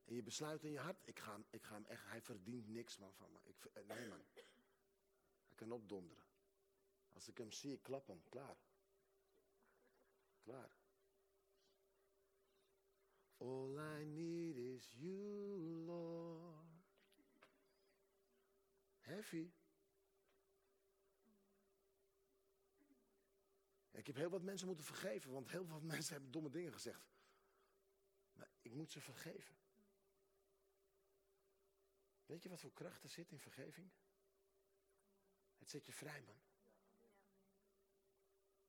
En 0.05 0.15
je 0.15 0.23
besluit 0.23 0.65
in 0.65 0.71
je 0.71 0.79
hart, 0.79 1.07
ik 1.07 1.19
ga 1.19 1.33
hem, 1.33 1.47
ik 1.51 1.65
ga 1.65 1.75
hem 1.75 1.87
echt, 1.87 2.07
hij 2.07 2.23
verdient 2.23 2.69
niks 2.69 2.97
man 2.97 3.15
van 3.15 3.33
me. 3.33 3.39
Ik, 3.43 3.85
nee 3.87 4.09
man. 4.09 4.25
Hij 4.33 5.55
kan 5.55 5.73
opdonderen. 5.73 6.26
Als 7.17 7.29
ik 7.29 7.39
hem 7.39 7.53
zie, 7.53 7.73
ik 7.73 7.83
klap 7.83 8.07
hem. 8.07 8.23
Klaar. 8.29 8.57
Klaar. 10.43 10.77
All 13.37 14.01
I 14.01 14.05
need 14.05 14.57
is 14.57 14.93
you, 14.93 15.15
Lord. 15.85 16.67
Heavy. 18.99 19.53
Ik 23.91 24.07
heb 24.07 24.17
heel 24.17 24.31
wat 24.31 24.43
mensen 24.43 24.67
moeten 24.67 24.85
vergeven, 24.85 25.33
want 25.33 25.51
heel 25.51 25.67
wat 25.67 25.83
mensen 25.95 26.13
hebben 26.13 26.31
domme 26.31 26.51
dingen 26.51 26.73
gezegd. 26.73 27.15
Maar 28.33 28.51
ik 28.61 28.73
moet 28.73 28.91
ze 28.91 29.01
vergeven. 29.01 29.57
Weet 32.27 32.43
je 32.43 32.49
wat 32.49 32.61
voor 32.61 32.73
kracht 32.73 33.03
er 33.03 33.09
zit 33.09 33.31
in 33.31 33.39
vergeving? 33.39 33.91
Het 35.57 35.71
zet 35.71 35.87
je 35.87 35.93
vrij, 35.93 36.23
man. 36.23 36.41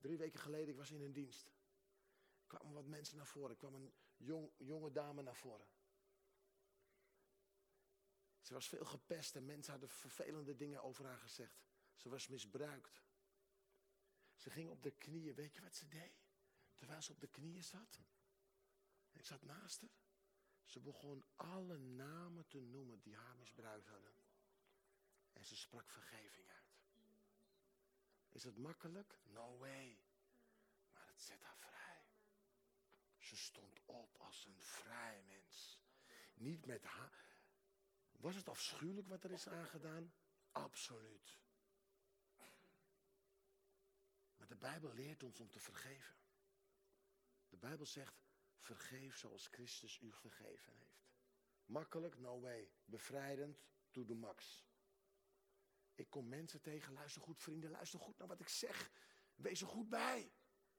Drie 0.08 0.20
weken 0.20 0.40
geleden, 0.40 0.70
ik 0.70 0.76
was 0.76 0.92
in 0.92 1.02
een 1.02 1.14
dienst. 1.14 1.46
Er 2.40 2.48
kwamen 2.48 2.74
wat 2.74 2.86
mensen 2.86 3.18
naar 3.18 3.28
voren. 3.28 3.50
Er 3.50 3.58
kwam 3.58 3.76
een 3.76 3.94
jong, 4.18 4.52
jonge 4.58 4.92
dame 4.92 5.22
naar 5.22 5.36
voren. 5.36 5.68
Ze 8.42 8.54
was 8.54 8.68
veel 8.68 8.86
gepest 8.86 9.36
en 9.36 9.46
mensen 9.46 9.72
hadden 9.72 9.90
vervelende 9.90 10.56
dingen 10.56 10.84
over 10.84 11.06
haar 11.06 11.18
gezegd. 11.18 11.66
Ze 11.96 12.10
was 12.10 12.28
misbruikt. 12.28 13.04
Ze 14.36 14.50
ging 14.50 14.70
op 14.70 14.84
de 14.84 14.92
knieën. 14.92 15.36
Weet 15.36 15.56
je 15.56 15.62
wat 15.62 15.76
ze 15.76 15.88
deed? 15.88 16.26
Terwijl 16.76 17.02
ze 17.02 17.12
op 17.12 17.20
de 17.20 17.28
knieën 17.28 17.64
zat. 17.64 18.02
Ik 19.12 19.26
zat 19.26 19.42
naast 19.42 19.82
haar. 19.82 19.90
Ze 20.64 20.80
begon 20.80 21.26
alle 21.36 21.78
namen 21.78 22.48
te 22.48 22.60
noemen 22.60 23.02
die 23.02 23.16
haar 23.16 23.36
misbruikt 23.36 23.88
hadden. 23.88 24.14
En 25.34 25.46
ze 25.46 25.56
sprak 25.56 25.90
vergeving. 25.90 26.57
Is 28.38 28.44
het 28.44 28.58
makkelijk? 28.58 29.20
No 29.24 29.58
way. 29.58 30.00
Maar 30.94 31.08
het 31.08 31.22
zet 31.22 31.42
haar 31.42 31.58
vrij. 31.58 32.06
Ze 33.18 33.36
stond 33.36 33.82
op 33.86 34.18
als 34.18 34.46
een 34.46 34.62
vrij 34.62 35.24
mens. 35.24 35.82
Niet 36.34 36.66
met 36.66 36.84
haar. 36.84 37.40
Was 38.12 38.36
het 38.36 38.48
afschuwelijk 38.48 39.08
wat 39.08 39.24
er 39.24 39.32
is 39.32 39.48
aangedaan? 39.48 40.14
Absoluut. 40.52 41.40
Maar 44.36 44.48
de 44.48 44.56
Bijbel 44.56 44.94
leert 44.94 45.24
ons 45.24 45.40
om 45.40 45.52
te 45.52 45.60
vergeven. 45.60 46.16
De 47.50 47.58
Bijbel 47.58 47.86
zegt, 47.86 48.26
vergeef 48.60 49.18
zoals 49.18 49.48
Christus 49.48 50.00
u 50.00 50.14
vergeven 50.14 50.74
heeft. 50.74 51.10
Makkelijk? 51.66 52.18
No 52.18 52.40
way. 52.40 52.72
Bevrijdend? 52.86 53.66
To 53.92 54.06
the 54.06 54.16
max. 54.16 54.67
Ik 55.98 56.10
kom 56.10 56.28
mensen 56.28 56.62
tegen, 56.62 56.94
luister 56.94 57.22
goed 57.22 57.42
vrienden, 57.42 57.72
luister 57.72 58.00
goed 58.00 58.18
naar 58.18 58.28
wat 58.28 58.40
ik 58.40 58.50
zeg. 58.50 58.92
Wees 59.36 59.62
er 59.62 59.68
goed 59.68 59.90
bij. 59.90 60.32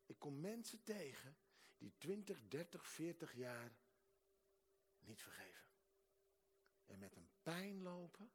Ik 0.07 0.19
kom 0.19 0.41
mensen 0.41 0.85
tegen 0.85 1.37
die 1.79 1.95
20, 1.99 2.49
30, 2.49 2.87
40 2.87 3.33
jaar 3.33 3.77
niet 4.99 5.23
vergeven. 5.23 5.67
En 6.87 6.99
met 6.99 7.17
een 7.17 7.29
pijn 7.43 7.83
lopen, 7.83 8.31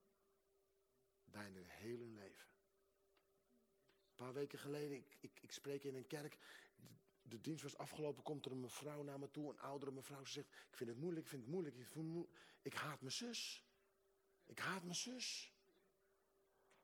bijna 1.24 1.60
heel 1.64 1.98
hun 1.98 2.14
leven. 2.14 2.50
Een 4.08 4.16
paar 4.16 4.34
weken 4.34 4.60
geleden, 4.60 4.98
ik, 4.98 5.40
ik, 5.42 5.52
spreek 5.52 5.84
in 5.84 5.96
een 5.96 6.08
kerk. 6.08 6.38
De, 7.22 7.42
dienst 7.42 7.64
was 7.64 7.78
afgelopen, 7.78 8.24
komt 8.24 8.46
er 8.46 8.52
een 8.52 8.60
mevrouw 8.60 9.04
naar 9.04 9.20
me 9.20 9.32
toe, 9.32 9.50
een 9.50 9.60
oudere 9.60 9.92
mevrouw. 9.92 10.26
Ze 10.26 10.32
zegt, 10.32 10.48
ik 10.48 10.78
vind 10.78 10.90
het 10.90 11.00
moeilijk, 11.00 11.26
ik 11.26 11.30
vind 11.32 11.42
het 11.42 11.52
moeilijk. 11.52 11.76
Ik, 11.76 11.88
vind 11.88 12.28
ik 12.62 12.74
haat 12.74 13.02
mijn 13.02 13.14
zus. 13.14 13.66
Ik 14.46 14.60
haat 14.60 14.84
mijn 14.84 14.96
zus. 14.96 15.53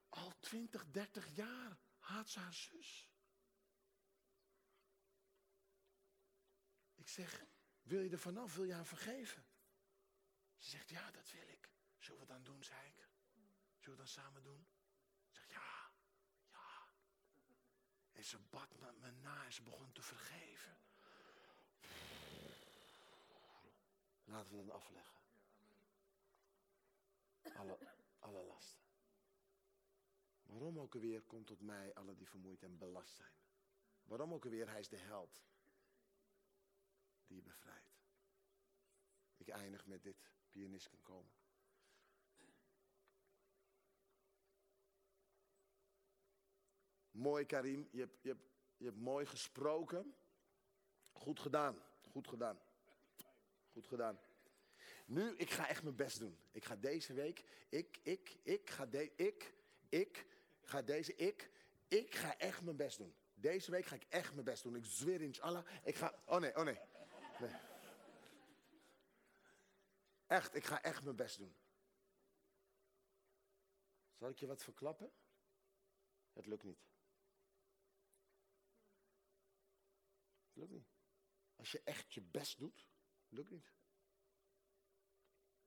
Al 0.09 0.39
20, 0.39 0.91
30 0.91 1.35
jaar 1.35 1.77
haat 1.97 2.29
ze 2.29 2.39
haar 2.39 2.53
zus. 2.53 3.09
Ik 6.95 7.07
zeg, 7.07 7.43
wil 7.81 8.01
je 8.01 8.09
er 8.09 8.19
vanaf? 8.19 8.55
Wil 8.55 8.63
je 8.63 8.73
haar 8.73 8.85
vergeven? 8.85 9.45
Ze 10.57 10.69
zegt, 10.69 10.89
ja, 10.89 11.11
dat 11.11 11.31
wil 11.31 11.47
ik. 11.47 11.69
Zullen 11.97 12.19
we 12.21 12.27
dan 12.27 12.43
doen, 12.43 12.63
zei 12.63 12.87
ik. 12.87 13.07
Zullen 13.77 13.97
we 13.97 14.03
dan 14.03 14.07
samen 14.07 14.43
doen? 14.43 14.67
Ik 15.29 15.35
zeg, 15.35 15.47
ja, 15.49 15.91
ja. 16.51 16.87
En 18.11 18.23
ze 18.23 18.39
bad 18.39 18.79
met 18.79 18.99
me 18.99 19.11
na 19.11 19.45
en 19.45 19.53
ze 19.53 19.63
begon 19.63 19.91
te 19.91 20.01
vergeven. 20.01 20.77
Laten 24.23 24.51
we 24.51 24.57
dan 24.57 24.71
afleggen. 24.71 25.17
Alle 28.19 28.43
lasten. 28.43 28.88
Waarom 30.49 30.79
ook 30.79 30.93
alweer 30.93 31.21
komt 31.21 31.47
tot 31.47 31.61
mij 31.61 31.93
alle 31.93 32.15
die 32.15 32.27
vermoeid 32.27 32.63
en 32.63 32.77
belast 32.77 33.15
zijn? 33.15 33.33
Waarom 34.03 34.33
ook 34.33 34.45
alweer? 34.45 34.69
Hij 34.69 34.79
is 34.79 34.89
de 34.89 34.97
held 34.97 35.41
die 37.27 37.35
je 37.35 37.43
bevrijdt. 37.43 37.97
Ik 39.37 39.47
eindig 39.47 39.85
met 39.85 40.03
dit. 40.03 40.31
Pianist 40.49 40.89
kan 40.89 41.01
komen. 41.01 41.31
Mooi 47.11 47.45
Karim, 47.45 47.87
je 47.91 47.99
hebt, 47.99 48.21
je, 48.21 48.29
hebt, 48.29 48.43
je 48.77 48.85
hebt 48.85 48.97
mooi 48.97 49.25
gesproken. 49.25 50.15
Goed 51.11 51.39
gedaan, 51.39 51.83
goed 52.01 52.27
gedaan. 52.27 52.59
Goed 53.71 53.87
gedaan. 53.87 54.19
Nu, 55.05 55.35
ik 55.35 55.49
ga 55.49 55.67
echt 55.67 55.83
mijn 55.83 55.95
best 55.95 56.19
doen. 56.19 56.37
Ik 56.51 56.65
ga 56.65 56.75
deze 56.75 57.13
week, 57.13 57.43
ik, 57.69 57.99
ik, 58.03 58.37
ik 58.43 58.69
ga 58.69 58.85
de, 58.85 59.15
ik, 59.15 59.53
ik, 59.89 60.25
ga 60.69 60.81
deze, 60.81 61.15
ik, 61.15 61.51
ik 61.87 62.15
ga 62.15 62.37
echt 62.37 62.61
mijn 62.61 62.77
best 62.77 62.97
doen. 62.97 63.15
Deze 63.33 63.71
week 63.71 63.85
ga 63.85 63.95
ik 63.95 64.05
echt 64.09 64.33
mijn 64.33 64.45
best 64.45 64.63
doen. 64.63 64.75
Ik 64.75 64.85
zweer 64.85 65.21
inshallah. 65.21 65.65
Ik 65.83 65.95
ga, 65.95 66.21
oh 66.25 66.39
nee, 66.39 66.55
oh 66.55 66.63
nee. 66.63 66.79
nee. 67.39 67.55
Echt, 70.27 70.55
ik 70.55 70.63
ga 70.63 70.81
echt 70.81 71.03
mijn 71.03 71.15
best 71.15 71.37
doen. 71.37 71.55
Zal 74.15 74.29
ik 74.29 74.37
je 74.37 74.47
wat 74.47 74.63
verklappen? 74.63 75.11
Het 76.33 76.45
lukt 76.45 76.63
niet. 76.63 76.87
Het 80.47 80.55
lukt 80.55 80.71
niet. 80.71 80.87
Als 81.55 81.71
je 81.71 81.81
echt 81.83 82.13
je 82.13 82.21
best 82.21 82.57
doet, 82.57 82.87
lukt 83.29 83.49
niet. 83.49 83.73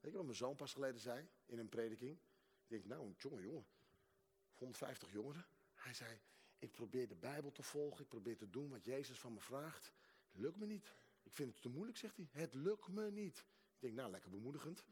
Weet 0.01 0.11
je 0.11 0.17
wat 0.17 0.27
mijn 0.27 0.37
zoon 0.37 0.57
pas 0.57 0.73
geleden 0.73 1.01
zei 1.01 1.29
in 1.47 1.59
een 1.59 1.69
prediking? 1.69 2.19
Ik 2.63 2.69
denk, 2.69 2.85
nou, 2.85 3.15
jongen, 3.17 3.43
jongen. 3.43 3.67
150 4.63 5.13
jongeren. 5.13 5.47
Hij 5.75 5.95
zei, 5.95 6.21
ik 6.59 6.73
probeer 6.73 7.09
de 7.09 7.15
Bijbel 7.15 7.53
te 7.53 7.63
volgen. 7.63 8.03
Ik 8.03 8.09
probeer 8.09 8.37
te 8.37 8.51
doen 8.51 8.69
wat 8.71 8.85
Jezus 8.85 9.21
van 9.21 9.33
me 9.33 9.41
vraagt. 9.41 9.93
Het 10.31 10.41
lukt 10.41 10.57
me 10.57 10.67
niet. 10.67 10.95
Ik 11.23 11.33
vind 11.33 11.53
het 11.53 11.63
te 11.63 11.69
moeilijk, 11.69 11.99
zegt 11.99 12.17
hij. 12.17 12.29
Het 12.31 12.55
lukt 12.55 12.89
me 12.89 13.11
niet. 13.11 13.39
Ik 13.39 13.81
denk, 13.81 13.95
nou, 13.95 14.11
lekker 14.11 14.31
bemoedigend. 14.31 14.87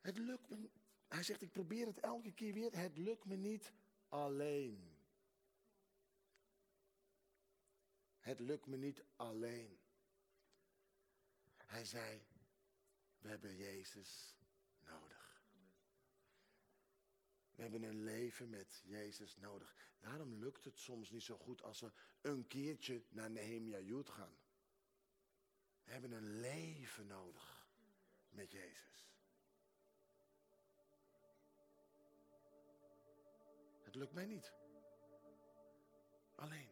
Het 0.00 0.18
lukt 0.18 0.48
me 0.48 0.56
niet. 0.56 0.82
Hij 1.08 1.22
zegt, 1.22 1.42
ik 1.42 1.52
probeer 1.52 1.86
het 1.86 2.00
elke 2.00 2.32
keer 2.32 2.52
weer. 2.52 2.76
Het 2.76 2.98
lukt 2.98 3.24
me 3.24 3.36
niet 3.36 3.72
alleen. 4.08 4.96
Het 8.18 8.40
lukt 8.40 8.66
me 8.66 8.76
niet 8.76 9.04
alleen. 9.16 9.78
Hij 11.56 11.84
zei, 11.84 12.26
we 13.18 13.28
hebben 13.28 13.56
Jezus 13.56 14.36
nodig. 14.80 15.24
We 17.53 17.53
hebben 17.64 17.82
een 17.82 18.02
leven 18.02 18.50
met 18.50 18.82
Jezus 18.84 19.36
nodig. 19.36 19.74
Daarom 20.00 20.34
lukt 20.34 20.64
het 20.64 20.78
soms 20.78 21.10
niet 21.10 21.22
zo 21.22 21.36
goed 21.36 21.62
als 21.62 21.80
we 21.80 21.92
een 22.20 22.46
keertje 22.46 23.04
naar 23.08 23.30
Nehemia 23.30 23.78
Jood 23.78 24.08
gaan. 24.08 24.36
We 25.84 25.92
hebben 25.92 26.12
een 26.12 26.40
leven 26.40 27.06
nodig 27.06 27.68
met 28.28 28.52
Jezus. 28.52 29.12
Het 33.82 33.94
lukt 33.94 34.12
mij 34.12 34.26
niet. 34.26 34.52
Alleen. 36.34 36.70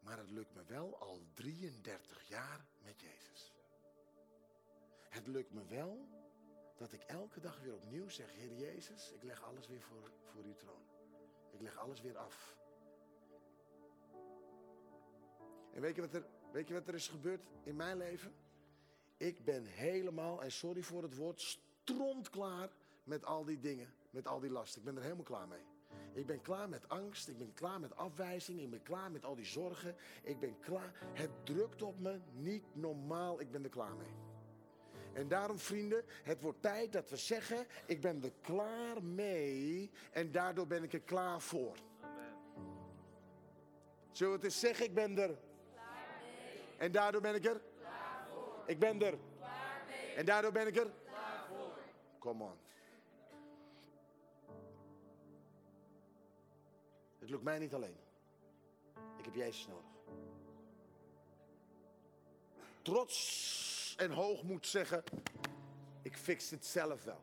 Maar 0.00 0.18
het 0.18 0.30
lukt 0.30 0.54
me 0.54 0.64
wel 0.64 0.98
al 0.98 1.26
33 1.34 2.28
jaar 2.28 2.66
met 2.82 3.00
Jezus. 3.00 3.52
Het 5.08 5.26
lukt 5.26 5.52
me 5.52 5.64
wel 5.64 6.08
dat 6.76 6.92
ik 6.92 7.02
elke 7.02 7.40
dag 7.40 7.60
weer 7.60 7.74
opnieuw 7.74 8.08
zeg, 8.08 8.32
Heer 8.32 8.52
Jezus, 8.52 9.12
ik 9.12 9.22
leg 9.22 9.42
alles 9.42 9.66
weer 9.66 9.82
voor, 9.82 10.10
voor 10.24 10.44
uw 10.44 10.54
troon. 10.54 10.82
Ik 11.50 11.60
leg 11.60 11.76
alles 11.76 12.00
weer 12.00 12.18
af. 12.18 12.56
En 15.72 15.80
weet 15.80 15.94
je, 15.94 16.00
wat 16.00 16.14
er, 16.14 16.26
weet 16.52 16.68
je 16.68 16.74
wat 16.74 16.88
er 16.88 16.94
is 16.94 17.08
gebeurd 17.08 17.42
in 17.62 17.76
mijn 17.76 17.96
leven? 17.96 18.34
Ik 19.16 19.44
ben 19.44 19.64
helemaal, 19.64 20.42
en 20.42 20.52
sorry 20.52 20.82
voor 20.82 21.02
het 21.02 21.16
woord, 21.16 21.40
strontklaar 21.40 22.70
met 23.04 23.24
al 23.24 23.44
die 23.44 23.58
dingen, 23.58 23.94
met 24.10 24.26
al 24.26 24.40
die 24.40 24.50
lasten. 24.50 24.78
Ik 24.78 24.84
ben 24.84 24.96
er 24.96 25.02
helemaal 25.02 25.24
klaar 25.24 25.48
mee. 25.48 25.64
Ik 26.12 26.26
ben 26.26 26.40
klaar 26.40 26.68
met 26.68 26.88
angst, 26.88 27.28
ik 27.28 27.38
ben 27.38 27.52
klaar 27.52 27.80
met 27.80 27.96
afwijzing, 27.96 28.60
ik 28.60 28.70
ben 28.70 28.82
klaar 28.82 29.10
met 29.10 29.24
al 29.24 29.34
die 29.34 29.44
zorgen. 29.44 29.96
Ik 30.22 30.40
ben 30.40 30.58
klaar. 30.58 30.92
Het 31.12 31.30
drukt 31.46 31.82
op 31.82 31.98
me 31.98 32.20
niet 32.32 32.64
normaal, 32.74 33.40
ik 33.40 33.50
ben 33.50 33.64
er 33.64 33.70
klaar 33.70 33.96
mee. 33.96 34.31
En 35.12 35.28
daarom, 35.28 35.58
vrienden, 35.58 36.04
het 36.22 36.40
wordt 36.40 36.62
tijd 36.62 36.92
dat 36.92 37.10
we 37.10 37.16
zeggen: 37.16 37.66
Ik 37.86 38.00
ben 38.00 38.22
er 38.22 38.32
klaar 38.40 39.02
mee 39.02 39.90
en 40.10 40.32
daardoor 40.32 40.66
ben 40.66 40.82
ik 40.82 40.92
er 40.92 41.00
klaar 41.00 41.40
voor. 41.40 41.76
Amen. 42.00 42.34
Zullen 44.12 44.32
we 44.32 44.38
het 44.38 44.44
eens 44.44 44.60
zeggen? 44.60 44.84
Ik 44.84 44.94
ben 44.94 45.18
er. 45.18 45.38
Klaar 45.72 46.06
mee. 46.22 46.62
En 46.78 46.92
daardoor 46.92 47.20
ben 47.20 47.34
ik 47.34 47.44
er. 47.44 47.60
Klaar 47.78 48.26
voor. 48.32 48.62
Ik 48.66 48.78
ben 48.78 49.02
er. 49.02 49.18
Klaar 49.36 49.84
mee. 49.86 50.14
En 50.14 50.24
daardoor 50.24 50.52
ben 50.52 50.66
ik 50.66 50.76
er. 50.76 50.90
Klaar 51.04 51.46
voor. 51.48 51.78
Come 52.18 52.44
on. 52.44 52.58
Het 57.18 57.30
lukt 57.30 57.42
mij 57.42 57.58
niet 57.58 57.74
alleen. 57.74 57.96
Ik 59.18 59.24
heb 59.24 59.34
Jezus 59.34 59.66
nodig. 59.66 59.90
Trots 62.82 63.81
en 64.02 64.10
hoogmoed 64.10 64.66
zeggen, 64.66 65.02
ik 66.02 66.16
fix 66.16 66.50
het 66.50 66.66
zelf 66.66 67.04
wel. 67.04 67.20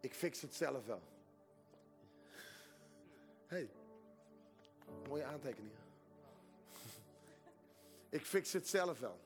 Ik 0.00 0.14
fix 0.14 0.40
het 0.40 0.54
zelf 0.54 0.86
wel. 0.86 1.00
hey, 3.46 3.70
mooie 5.08 5.24
aantekeningen. 5.24 5.78
Ik 8.08 8.26
fix 8.26 8.52
het 8.52 8.68
zelf 8.68 9.00
wel. 9.00 9.18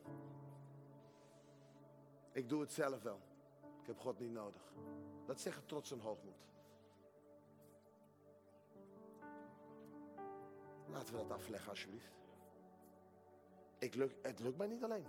Ik 2.32 2.48
doe 2.48 2.60
het 2.60 2.72
zelf 2.72 3.02
wel. 3.02 3.20
Ik 3.80 3.86
heb 3.86 3.98
God 3.98 4.20
niet 4.20 4.32
nodig. 4.32 4.72
Dat 5.26 5.40
zeggen 5.40 5.66
trots 5.66 5.90
en 5.90 5.98
hoogmoed. 5.98 6.46
Laten 10.90 11.14
we 11.14 11.20
dat 11.20 11.30
afleggen 11.30 11.70
alsjeblieft. 11.70 12.23
Ik 13.84 13.94
het 14.22 14.38
lukt 14.40 14.56
mij 14.56 14.66
niet 14.66 14.84
alleen. 14.84 15.06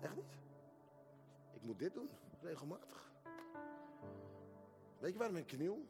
Echt 0.00 0.14
niet. 0.14 0.36
Ik 1.52 1.62
moet 1.62 1.78
dit 1.78 1.94
doen, 1.94 2.10
regelmatig. 2.40 3.12
Weet 4.98 5.12
je 5.12 5.18
waarom 5.18 5.36
ik 5.36 5.46
kniel? 5.46 5.86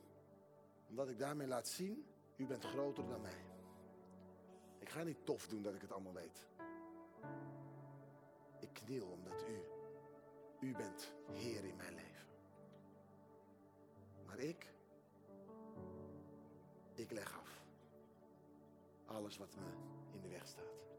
Omdat 0.88 1.08
ik 1.08 1.18
daarmee 1.18 1.46
laat 1.46 1.68
zien, 1.68 2.06
u 2.36 2.46
bent 2.46 2.64
groter 2.64 3.06
dan 3.08 3.20
mij. 3.20 3.44
Ik 4.78 4.88
ga 4.88 5.02
niet 5.02 5.24
tof 5.24 5.46
doen 5.46 5.62
dat 5.62 5.74
ik 5.74 5.80
het 5.80 5.92
allemaal 5.92 6.12
weet. 6.12 6.46
Ik 8.60 8.70
kniel 8.72 9.06
omdat 9.06 9.44
u, 9.48 9.62
u 10.66 10.72
bent 10.72 11.12
Heer 11.32 11.64
in 11.64 11.76
mijn 11.76 11.94
leven. 11.94 12.26
Maar 14.26 14.38
ik, 14.38 14.72
ik 16.94 17.10
leg 17.10 17.38
af. 17.38 17.62
Alles 19.06 19.36
wat 19.38 19.54
me 19.56 19.72
in 20.12 20.20
de 20.20 20.28
weg 20.28 20.46
staat. 20.46 20.93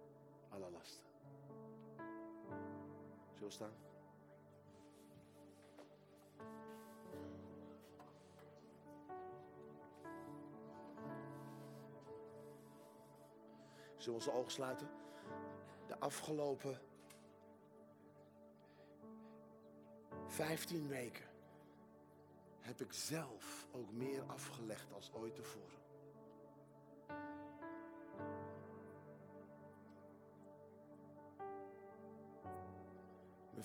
Zullen 3.33 3.47
we 3.47 3.49
staan? 3.49 3.73
Zullen 13.97 14.19
we 14.19 14.25
onze 14.25 14.31
ogen 14.31 14.51
sluiten? 14.51 14.89
De 15.87 15.99
afgelopen 15.99 16.79
15 20.27 20.87
weken 20.87 21.25
heb 22.59 22.81
ik 22.81 22.93
zelf 22.93 23.67
ook 23.71 23.91
meer 23.91 24.23
afgelegd 24.23 24.93
als 24.93 25.11
ooit 25.13 25.35
tevoren. 25.35 25.84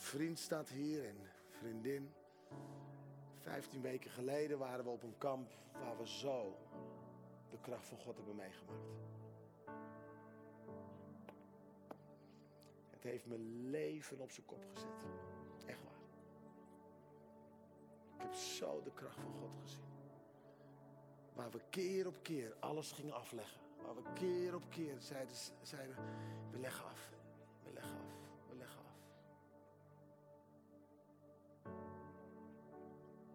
Vriend 0.00 0.38
staat 0.38 0.68
hier 0.68 1.04
en 1.04 1.16
vriendin. 1.48 2.12
15 3.38 3.80
weken 3.80 4.10
geleden 4.10 4.58
waren 4.58 4.84
we 4.84 4.90
op 4.90 5.02
een 5.02 5.18
kamp 5.18 5.50
waar 5.72 5.98
we 5.98 6.08
zo 6.08 6.56
de 7.50 7.58
kracht 7.60 7.86
van 7.86 7.98
God 7.98 8.16
hebben 8.16 8.36
meegemaakt. 8.36 8.88
Het 12.90 13.02
heeft 13.02 13.26
mijn 13.26 13.70
leven 13.70 14.20
op 14.20 14.30
zijn 14.30 14.46
kop 14.46 14.64
gezet. 14.72 15.04
Echt 15.66 15.82
waar. 15.82 15.98
Ik 18.14 18.22
heb 18.22 18.32
zo 18.32 18.82
de 18.82 18.92
kracht 18.92 19.20
van 19.20 19.32
God 19.40 19.54
gezien. 19.62 19.84
Waar 21.34 21.50
we 21.50 21.60
keer 21.70 22.06
op 22.06 22.22
keer 22.22 22.56
alles 22.58 22.92
gingen 22.92 23.14
afleggen. 23.14 23.60
Waar 23.82 23.94
we 23.94 24.02
keer 24.14 24.54
op 24.54 24.64
keer 24.68 24.94
zeiden, 24.98 25.36
zeiden 25.62 25.96
we 26.50 26.58
leggen 26.58 26.84
af. 26.84 27.19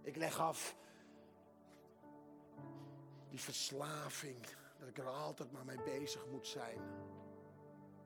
Ik 0.06 0.16
leg 0.16 0.40
af 0.40 0.76
die 3.30 3.40
verslaving. 3.40 4.46
Dat 4.80 4.88
ik 4.88 4.98
er 4.98 5.08
altijd 5.08 5.52
maar 5.52 5.66
mee 5.66 5.84
bezig 5.84 6.26
moet 6.28 6.48
zijn. 6.48 6.80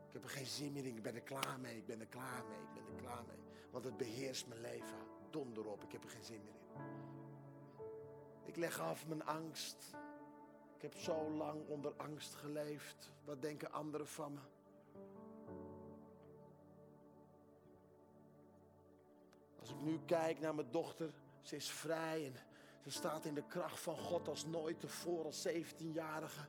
Ik 0.08 0.14
heb 0.14 0.24
er 0.24 0.30
geen 0.30 0.46
zin 0.46 0.72
meer 0.72 0.86
in. 0.86 0.96
Ik 0.96 1.04
ben 1.04 1.16
er 1.16 1.22
klaar 1.22 1.60
mee. 1.60 1.78
Ik 1.78 1.86
ben 1.86 2.00
er 2.00 2.08
klaar 2.08 2.44
mee. 2.48 2.58
Ik 2.58 2.74
ben 2.74 2.96
er 2.96 3.02
klaar 3.02 3.24
mee. 3.28 3.38
Want 3.72 3.86
het 3.86 3.98
beheerst 3.98 4.48
mijn 4.48 4.62
leven. 4.62 4.98
Donder 5.30 5.66
op. 5.66 5.84
Ik 5.84 5.92
heb 5.92 6.04
er 6.04 6.10
geen 6.10 6.24
zin 6.24 6.44
meer 6.44 6.54
in. 6.54 6.84
Ik 8.46 8.56
leg 8.56 8.80
af 8.80 9.08
mijn 9.08 9.26
angst. 9.26 9.96
Ik 10.76 10.82
heb 10.82 10.94
zo 10.96 11.30
lang 11.30 11.68
onder 11.68 11.94
angst 11.98 12.36
geleefd. 12.36 13.12
Wat 13.26 13.42
denken 13.42 13.72
anderen 13.72 14.08
van 14.08 14.34
me? 14.34 14.40
Als 19.60 19.70
ik 19.70 19.82
nu 19.82 20.00
kijk 20.06 20.40
naar 20.40 20.56
mijn 20.56 20.72
dochter, 20.72 21.14
ze 21.50 21.56
is 21.56 21.70
vrij 21.70 22.26
en 22.26 22.36
ze 22.84 22.92
staat 22.92 23.26
in 23.26 23.34
de 23.34 23.44
kracht 23.48 23.80
van 23.80 23.98
God 23.98 24.28
als 24.28 24.46
nooit 24.46 24.80
tevoren, 24.80 25.26
als 25.26 25.48
17-jarige. 25.48 26.48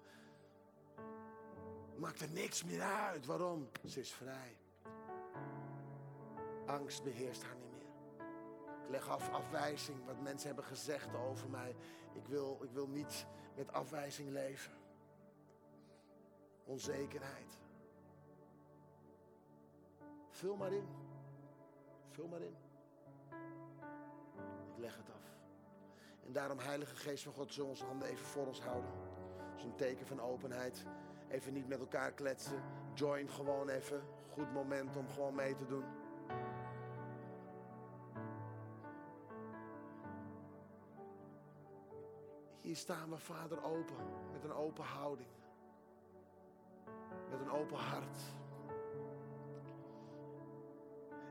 Maakt 1.96 2.20
er 2.20 2.30
niks 2.30 2.64
meer 2.64 2.82
uit. 2.82 3.26
Waarom? 3.26 3.68
Ze 3.86 4.01
is 4.01 4.12
vrij. 4.12 4.57
Angst 6.66 7.03
beheerst 7.03 7.42
haar 7.42 7.57
niet 7.57 7.70
meer. 7.70 8.26
Ik 8.84 8.90
leg 8.90 9.09
af 9.09 9.30
afwijzing, 9.30 10.05
wat 10.05 10.20
mensen 10.20 10.46
hebben 10.46 10.64
gezegd 10.64 11.14
over 11.14 11.48
mij. 11.48 11.76
Ik 12.14 12.26
wil, 12.26 12.59
ik 12.62 12.70
wil 12.70 12.86
niet 12.86 13.26
met 13.57 13.72
afwijzing 13.72 14.30
leven. 14.30 14.72
Onzekerheid. 16.64 17.61
Vul 20.28 20.57
maar 20.57 20.72
in. 20.72 20.88
Vul 22.11 22.26
maar 22.28 22.42
in. 22.42 22.57
Leg 24.80 24.96
het 24.96 25.10
af. 25.10 25.36
En 26.26 26.32
daarom, 26.32 26.58
Heilige 26.58 26.96
Geest 26.96 27.22
van 27.22 27.32
God, 27.32 27.52
zullen 27.52 27.68
onze 27.68 27.84
handen 27.84 28.08
even 28.08 28.26
voor 28.26 28.46
ons 28.46 28.60
houden. 28.60 28.90
Dat 29.50 29.58
is 29.58 29.64
een 29.64 29.76
teken 29.76 30.06
van 30.06 30.20
openheid. 30.20 30.86
Even 31.28 31.52
niet 31.52 31.68
met 31.68 31.80
elkaar 31.80 32.12
kletsen. 32.12 32.62
Join 32.94 33.28
gewoon 33.28 33.68
even. 33.68 34.02
Goed 34.32 34.52
moment 34.52 34.96
om 34.96 35.08
gewoon 35.08 35.34
mee 35.34 35.54
te 35.54 35.66
doen. 35.66 35.84
Hier 42.60 42.76
staan 42.76 43.10
we, 43.10 43.18
Vader, 43.18 43.64
open. 43.64 43.96
Met 44.32 44.44
een 44.44 44.52
open 44.52 44.84
houding. 44.84 45.28
Met 47.30 47.40
een 47.40 47.50
open 47.50 47.76
hart. 47.76 48.18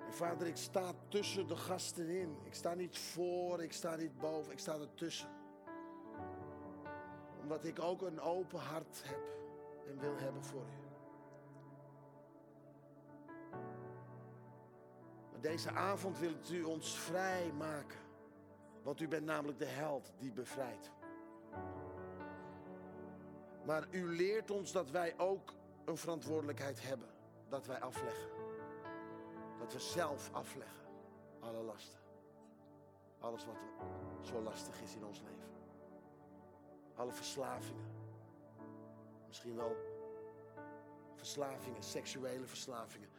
En 0.10 0.16
Vader, 0.16 0.48
ik 0.48 0.58
sta 0.58 0.94
tussen 1.08 1.48
de 1.48 1.56
gasten 1.56 2.10
in. 2.10 2.38
Ik 2.44 2.54
sta 2.54 2.74
niet 2.74 2.98
voor, 2.98 3.64
ik 3.64 3.74
sta 3.74 3.96
niet 3.96 4.18
boven, 4.18 4.52
ik 4.52 4.60
sta 4.60 4.74
ertussen. 4.80 5.30
Omdat 7.42 7.66
ik 7.66 7.80
ook 7.80 8.02
een 8.02 8.20
open 8.20 8.60
hart 8.60 9.02
heb 9.06 9.20
en 9.88 10.00
wil 10.00 10.18
hebben 10.18 10.44
voor 10.44 10.62
u. 10.62 10.88
Maar 15.32 15.42
deze 15.42 15.72
avond 15.72 16.20
wilt 16.20 16.52
u 16.52 16.64
ons 16.64 17.00
vrij 17.00 17.52
maken. 17.52 18.00
Want 18.84 19.02
u 19.02 19.08
bent 19.08 19.26
namelijk 19.26 19.60
de 19.60 19.66
held 19.66 20.12
die 20.20 20.32
bevrijdt. 20.32 20.92
Maar 23.66 23.88
u 23.92 24.16
leert 24.16 24.52
ons 24.52 24.72
dat 24.72 24.90
wij 24.90 25.14
ook 25.18 25.54
een 25.86 25.98
verantwoordelijkheid 25.98 26.82
hebben. 26.82 27.10
Dat 27.50 27.66
wij 27.66 27.80
afleggen. 27.80 28.49
We 29.70 29.80
zelf 29.80 30.30
afleggen. 30.34 30.86
Alle 31.40 31.62
lasten. 31.62 32.00
Alles 33.20 33.46
wat 33.46 33.58
zo 34.22 34.42
lastig 34.42 34.82
is 34.82 34.96
in 34.96 35.06
ons 35.06 35.22
leven. 35.22 35.50
Alle 36.96 37.12
verslavingen. 37.12 37.86
Misschien 39.28 39.56
wel 39.56 39.76
verslavingen, 41.16 41.84
seksuele 41.84 42.46
verslavingen. 42.46 43.10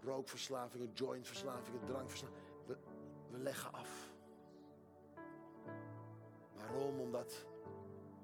Rookverslavingen, 0.00 0.92
jointverslavingen, 0.92 1.84
drankverslavingen. 1.84 2.42
We, 2.66 2.76
we 3.30 3.38
leggen 3.38 3.72
af. 3.72 4.12
Waarom? 6.54 7.00
Omdat 7.00 7.46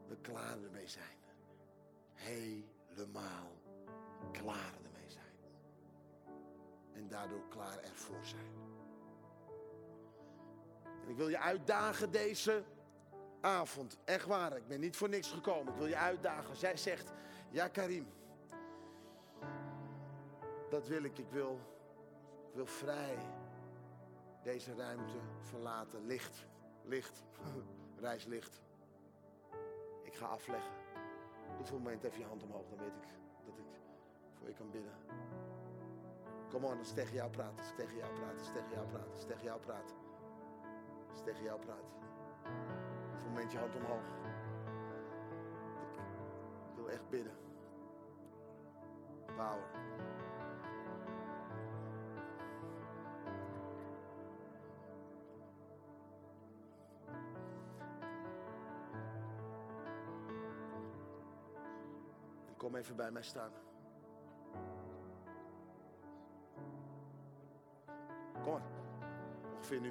we 0.09 0.17
klaar 0.17 0.63
ermee 0.63 0.89
zijn. 0.89 1.19
Helemaal 2.13 3.53
klaar. 4.33 4.86
En 6.97 7.09
daardoor 7.09 7.49
klaar 7.49 7.79
ervoor 7.79 8.25
zijn. 8.25 8.55
En 11.03 11.09
ik 11.09 11.17
wil 11.17 11.29
je 11.29 11.39
uitdagen 11.39 12.11
deze 12.11 12.65
avond. 13.41 13.99
Echt 14.05 14.27
waar, 14.27 14.57
ik 14.57 14.67
ben 14.67 14.81
niet 14.81 14.97
voor 14.97 15.09
niks 15.09 15.33
gekomen. 15.33 15.73
Ik 15.73 15.79
wil 15.79 15.89
je 15.89 15.97
uitdagen. 15.97 16.57
Jij 16.57 16.77
zegt, 16.77 17.13
ja 17.51 17.69
Karim. 17.69 18.07
Dat 20.71 20.87
wil 20.87 21.05
ik. 21.05 21.19
Ik 21.19 21.31
wil, 21.31 21.61
ik 22.49 22.55
wil 22.55 22.67
vrij 22.67 23.19
deze 24.43 24.75
ruimte 24.75 25.19
verlaten. 25.41 26.07
Licht. 26.07 26.47
Licht. 26.85 27.23
Reis 28.01 28.25
licht. 28.25 28.63
Ik 30.03 30.15
ga 30.15 30.27
afleggen. 30.27 30.73
Doe 31.57 31.67
voor 31.67 31.79
moment 31.79 32.05
even 32.05 32.19
je 32.19 32.25
hand 32.25 32.43
omhoog. 32.43 32.69
Dan 32.69 32.79
weet 32.79 32.97
ik 33.03 33.09
dat 33.45 33.59
ik 33.59 33.65
voor 34.39 34.49
je 34.49 34.55
kan 34.55 34.71
bidden. 34.71 34.93
Kom 36.51 36.65
on, 36.65 36.79
als 36.79 36.89
ik 36.89 36.95
tegen 36.95 37.15
jou 37.15 37.31
praat. 37.31 37.59
Als 37.59 37.73
tegen 37.77 37.97
jou 37.97 38.13
praat. 38.15 38.39
Als 38.39 38.51
tegen 38.53 38.71
jou 38.73 38.87
praat. 38.87 39.13
Als 39.13 39.23
ik 39.23 39.29
tegen 39.29 39.45
jou 39.45 39.61
praat. 39.61 39.95
Als 41.11 41.19
ik 41.19 41.25
tegen 41.25 41.43
jou 41.43 41.61
praat. 41.61 41.95
Voor 43.17 43.27
een 43.27 43.33
moment 43.33 43.53
je 43.53 43.59
hand 43.59 43.77
omhoog. 43.77 44.05
Ik 46.71 46.77
wil 46.77 46.91
echt 46.91 47.09
bidden. 47.09 47.33
Power. 49.27 49.75
Kom 62.57 62.77
even 62.77 62.97
bij 62.97 63.11
mij 63.11 63.23
staan. 63.23 63.53
Yes, 69.67 69.83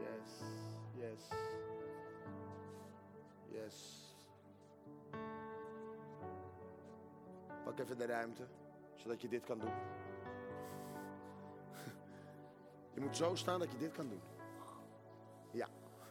yes, 0.00 0.42
yes. 0.96 1.28
Yes. 3.52 3.74
Pak 7.64 7.78
even 7.78 7.98
de 7.98 8.06
ruimte, 8.06 8.46
zodat 8.96 9.20
je 9.20 9.28
dit 9.28 9.44
kan 9.44 9.58
doen. 9.58 9.72
Je 12.94 13.00
moet 13.00 13.16
zo 13.16 13.34
staan 13.34 13.58
dat 13.58 13.72
je 13.72 13.78
dit 13.78 13.92
kan 13.92 14.08
doen. 14.08 14.29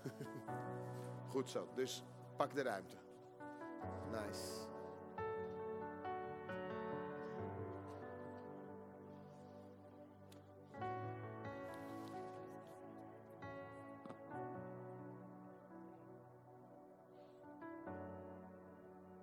Goed 1.31 1.49
zo. 1.49 1.67
Dus 1.75 2.03
pak 2.35 2.53
de 2.53 2.63
ruimte. 2.63 2.97
Nice. 4.11 4.67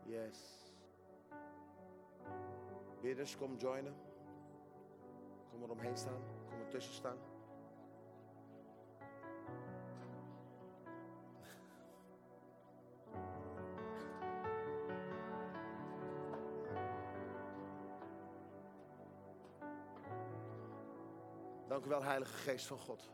Yes. 0.05 0.73
Bidders, 3.01 3.37
kom 3.37 3.57
joinen. 3.57 3.95
Kom 5.51 5.63
er 5.63 5.71
omheen 5.71 5.97
staan. 5.97 6.23
Kom 6.49 6.61
er 6.61 6.69
tussen 6.69 6.95
staan. 6.95 7.36
Dank 21.77 21.89
u 21.89 21.91
wel, 21.91 22.05
Heilige 22.05 22.37
Geest 22.37 22.67
van 22.67 22.79
God. 22.79 23.11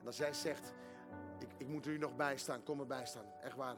En 0.00 0.06
als 0.06 0.16
jij 0.16 0.32
zegt, 0.32 0.72
ik, 1.38 1.48
ik 1.56 1.68
moet 1.68 1.86
u 1.86 1.98
nog 1.98 2.16
bij 2.16 2.36
staan, 2.36 2.62
kom 2.62 2.80
erbij 2.80 3.06
staan. 3.06 3.24
Echt 3.40 3.56
waar. 3.56 3.76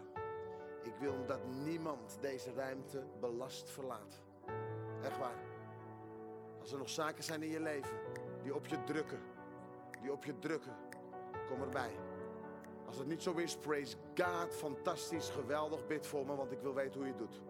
Ik 0.82 0.94
wil 1.00 1.26
dat 1.26 1.46
niemand 1.46 2.18
deze 2.20 2.52
ruimte 2.52 3.04
belast 3.20 3.70
verlaat. 3.70 4.22
Echt 5.02 5.18
waar. 5.18 5.38
Als 6.60 6.72
er 6.72 6.78
nog 6.78 6.88
zaken 6.88 7.24
zijn 7.24 7.42
in 7.42 7.50
je 7.50 7.60
leven 7.60 7.96
die 8.42 8.54
op 8.54 8.66
je 8.66 8.84
drukken, 8.84 9.20
die 10.00 10.12
op 10.12 10.24
je 10.24 10.38
drukken, 10.38 10.76
kom 11.48 11.62
erbij. 11.62 11.96
Als 12.86 12.98
het 12.98 13.06
niet 13.06 13.22
zo 13.22 13.32
is, 13.32 13.56
praise 13.56 13.96
God, 14.14 14.54
fantastisch, 14.54 15.28
geweldig, 15.28 15.86
bid 15.86 16.06
voor 16.06 16.26
me, 16.26 16.34
want 16.34 16.52
ik 16.52 16.60
wil 16.60 16.74
weten 16.74 16.94
hoe 16.94 17.04
je 17.04 17.14
het 17.14 17.18
doet. 17.18 17.42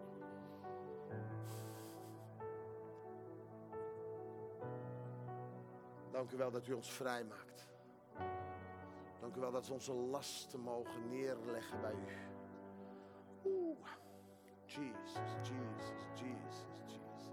Dank 6.25 6.37
u 6.37 6.39
wel 6.39 6.51
dat 6.51 6.67
u 6.67 6.73
ons 6.73 6.91
vrijmaakt. 6.91 7.67
Dank 9.19 9.35
u 9.35 9.39
wel 9.39 9.51
dat 9.51 9.67
we 9.67 9.73
onze 9.73 9.93
lasten 9.93 10.59
mogen 10.59 11.09
neerleggen 11.09 11.81
bij 11.81 11.93
u. 11.93 12.07
Oeh. 13.45 13.89
Jesus, 14.65 15.31
Jesus, 15.41 16.05
Jesus, 16.13 16.67
Jesus. 16.85 17.29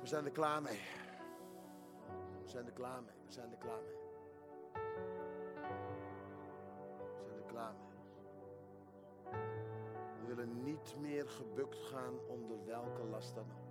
We 0.00 0.06
zijn 0.06 0.24
er 0.24 0.30
klaar 0.30 0.62
mee. 0.62 0.80
We 2.42 2.48
zijn 2.48 2.66
er 2.66 2.72
klaar 2.72 3.02
mee. 3.02 3.16
We 3.26 3.32
zijn 3.32 3.50
er 3.50 3.58
klaar 3.58 3.82
mee. 3.82 3.96
We 7.14 7.24
zijn 7.24 7.38
er 7.38 7.46
klaar 7.46 7.74
mee. 7.74 7.90
We 10.20 10.26
willen 10.26 10.62
niet 10.62 10.96
meer 11.00 11.28
gebukt 11.28 11.78
gaan 11.78 12.18
onder 12.28 12.64
welke 12.66 13.04
last 13.04 13.34
dan 13.34 13.44
ook. 13.44 13.61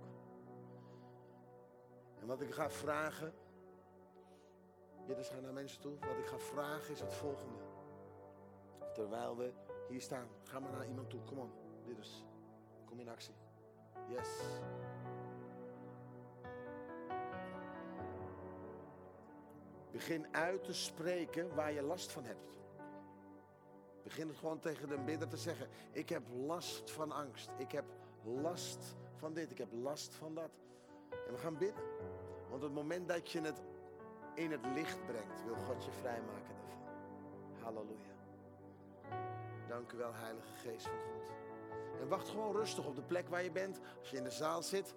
En 2.22 2.28
wat 2.28 2.40
ik 2.40 2.54
ga 2.54 2.70
vragen, 2.70 3.32
bidders 5.06 5.28
gaan 5.28 5.42
naar 5.42 5.52
mensen 5.52 5.80
toe. 5.80 5.98
Wat 5.98 6.18
ik 6.18 6.26
ga 6.26 6.38
vragen 6.38 6.92
is 6.92 7.00
het 7.00 7.14
volgende. 7.14 7.58
Terwijl 8.94 9.36
we 9.36 9.52
hier 9.88 10.00
staan, 10.00 10.28
ga 10.42 10.60
maar 10.60 10.72
naar 10.72 10.86
iemand 10.86 11.10
toe. 11.10 11.20
Kom 11.22 11.38
on, 11.38 11.52
bidders. 11.84 12.24
Kom 12.84 13.00
in 13.00 13.08
actie. 13.08 13.34
Yes. 14.08 14.28
Begin 19.90 20.34
uit 20.34 20.64
te 20.64 20.72
spreken 20.72 21.54
waar 21.54 21.72
je 21.72 21.82
last 21.82 22.12
van 22.12 22.24
hebt. 22.24 22.58
Begin 24.02 24.28
het 24.28 24.36
gewoon 24.36 24.58
tegen 24.58 24.88
de 24.88 24.98
bidder 24.98 25.28
te 25.28 25.36
zeggen. 25.36 25.68
Ik 25.92 26.08
heb 26.08 26.22
last 26.28 26.90
van 26.90 27.12
angst. 27.12 27.50
Ik 27.58 27.72
heb 27.72 27.84
last 28.24 28.96
van 29.16 29.34
dit. 29.34 29.50
Ik 29.50 29.58
heb 29.58 29.72
last 29.72 30.14
van 30.14 30.34
dat. 30.34 30.50
En 31.26 31.32
we 31.32 31.38
gaan 31.38 31.56
bidden. 31.56 31.84
Want 32.50 32.62
het 32.62 32.72
moment 32.72 33.08
dat 33.08 33.30
je 33.30 33.40
het 33.40 33.62
in 34.34 34.50
het 34.50 34.66
licht 34.74 35.06
brengt, 35.06 35.44
wil 35.44 35.54
God 35.54 35.84
je 35.84 35.90
vrijmaken 35.90 36.54
daarvan. 36.56 37.62
Halleluja. 37.62 38.12
Dank 39.68 39.92
u 39.92 39.96
wel, 39.96 40.14
Heilige 40.14 40.52
Geest 40.52 40.86
van 40.86 40.98
God. 40.98 41.32
En 42.00 42.08
wacht 42.08 42.28
gewoon 42.28 42.56
rustig 42.56 42.86
op 42.86 42.96
de 42.96 43.02
plek 43.02 43.28
waar 43.28 43.42
je 43.42 43.50
bent. 43.50 43.80
Als 43.98 44.10
je 44.10 44.16
in 44.16 44.24
de 44.24 44.30
zaal 44.30 44.62
zit, 44.62 44.94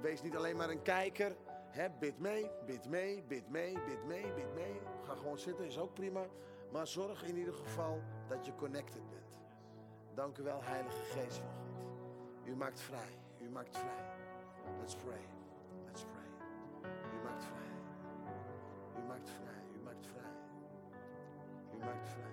wees 0.00 0.22
niet 0.22 0.36
alleen 0.36 0.56
maar 0.56 0.70
een 0.70 0.82
kijker. 0.82 1.36
Hè, 1.68 1.90
bid 1.98 2.18
mee, 2.18 2.50
bid 2.66 2.88
mee, 2.88 3.22
bid 3.22 3.48
mee, 3.48 3.78
bid 3.86 4.04
mee, 4.04 4.32
bid 4.32 4.54
mee. 4.54 4.80
Ga 5.02 5.14
gewoon 5.14 5.38
zitten, 5.38 5.64
is 5.66 5.78
ook 5.78 5.94
prima. 5.94 6.26
Maar 6.72 6.86
zorg 6.86 7.24
in 7.24 7.36
ieder 7.36 7.54
geval 7.54 8.02
dat 8.28 8.46
je 8.46 8.54
connected 8.54 9.10
bent. 9.10 9.24
Dank 10.14 10.38
u 10.38 10.42
wel, 10.42 10.62
Heilige 10.62 11.04
Geest 11.04 11.36
van 11.36 11.48
God. 11.48 11.74
U 12.44 12.56
maakt 12.56 12.80
vrij, 12.80 13.18
u 13.38 13.48
maakt 13.48 13.76
vrij. 13.76 14.12
Let's 14.80 14.94
pray, 14.94 15.20
maakt 17.34 17.44
vrij. 17.44 19.02
U 19.02 19.06
maakt 19.06 19.30
vrij, 19.30 19.62
u 19.76 19.82
maakt 19.82 20.06
vrij. 20.06 20.32
U 21.74 21.78
maakt 21.78 22.08
vrij. 22.08 22.32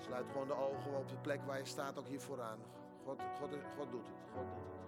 Sluit 0.00 0.26
gewoon 0.32 0.46
de 0.46 0.54
ogen 0.54 0.96
op 0.98 1.08
de 1.08 1.16
plek 1.16 1.40
waar 1.46 1.58
je 1.58 1.64
staat, 1.64 1.98
ook 1.98 2.06
hier 2.06 2.20
vooraan. 2.20 2.58
God, 3.04 3.22
God, 3.38 3.50
God 3.78 3.90
doet 3.90 4.06
het, 4.06 4.16
God 4.34 4.46
doet 4.46 4.66
het. 4.66 4.85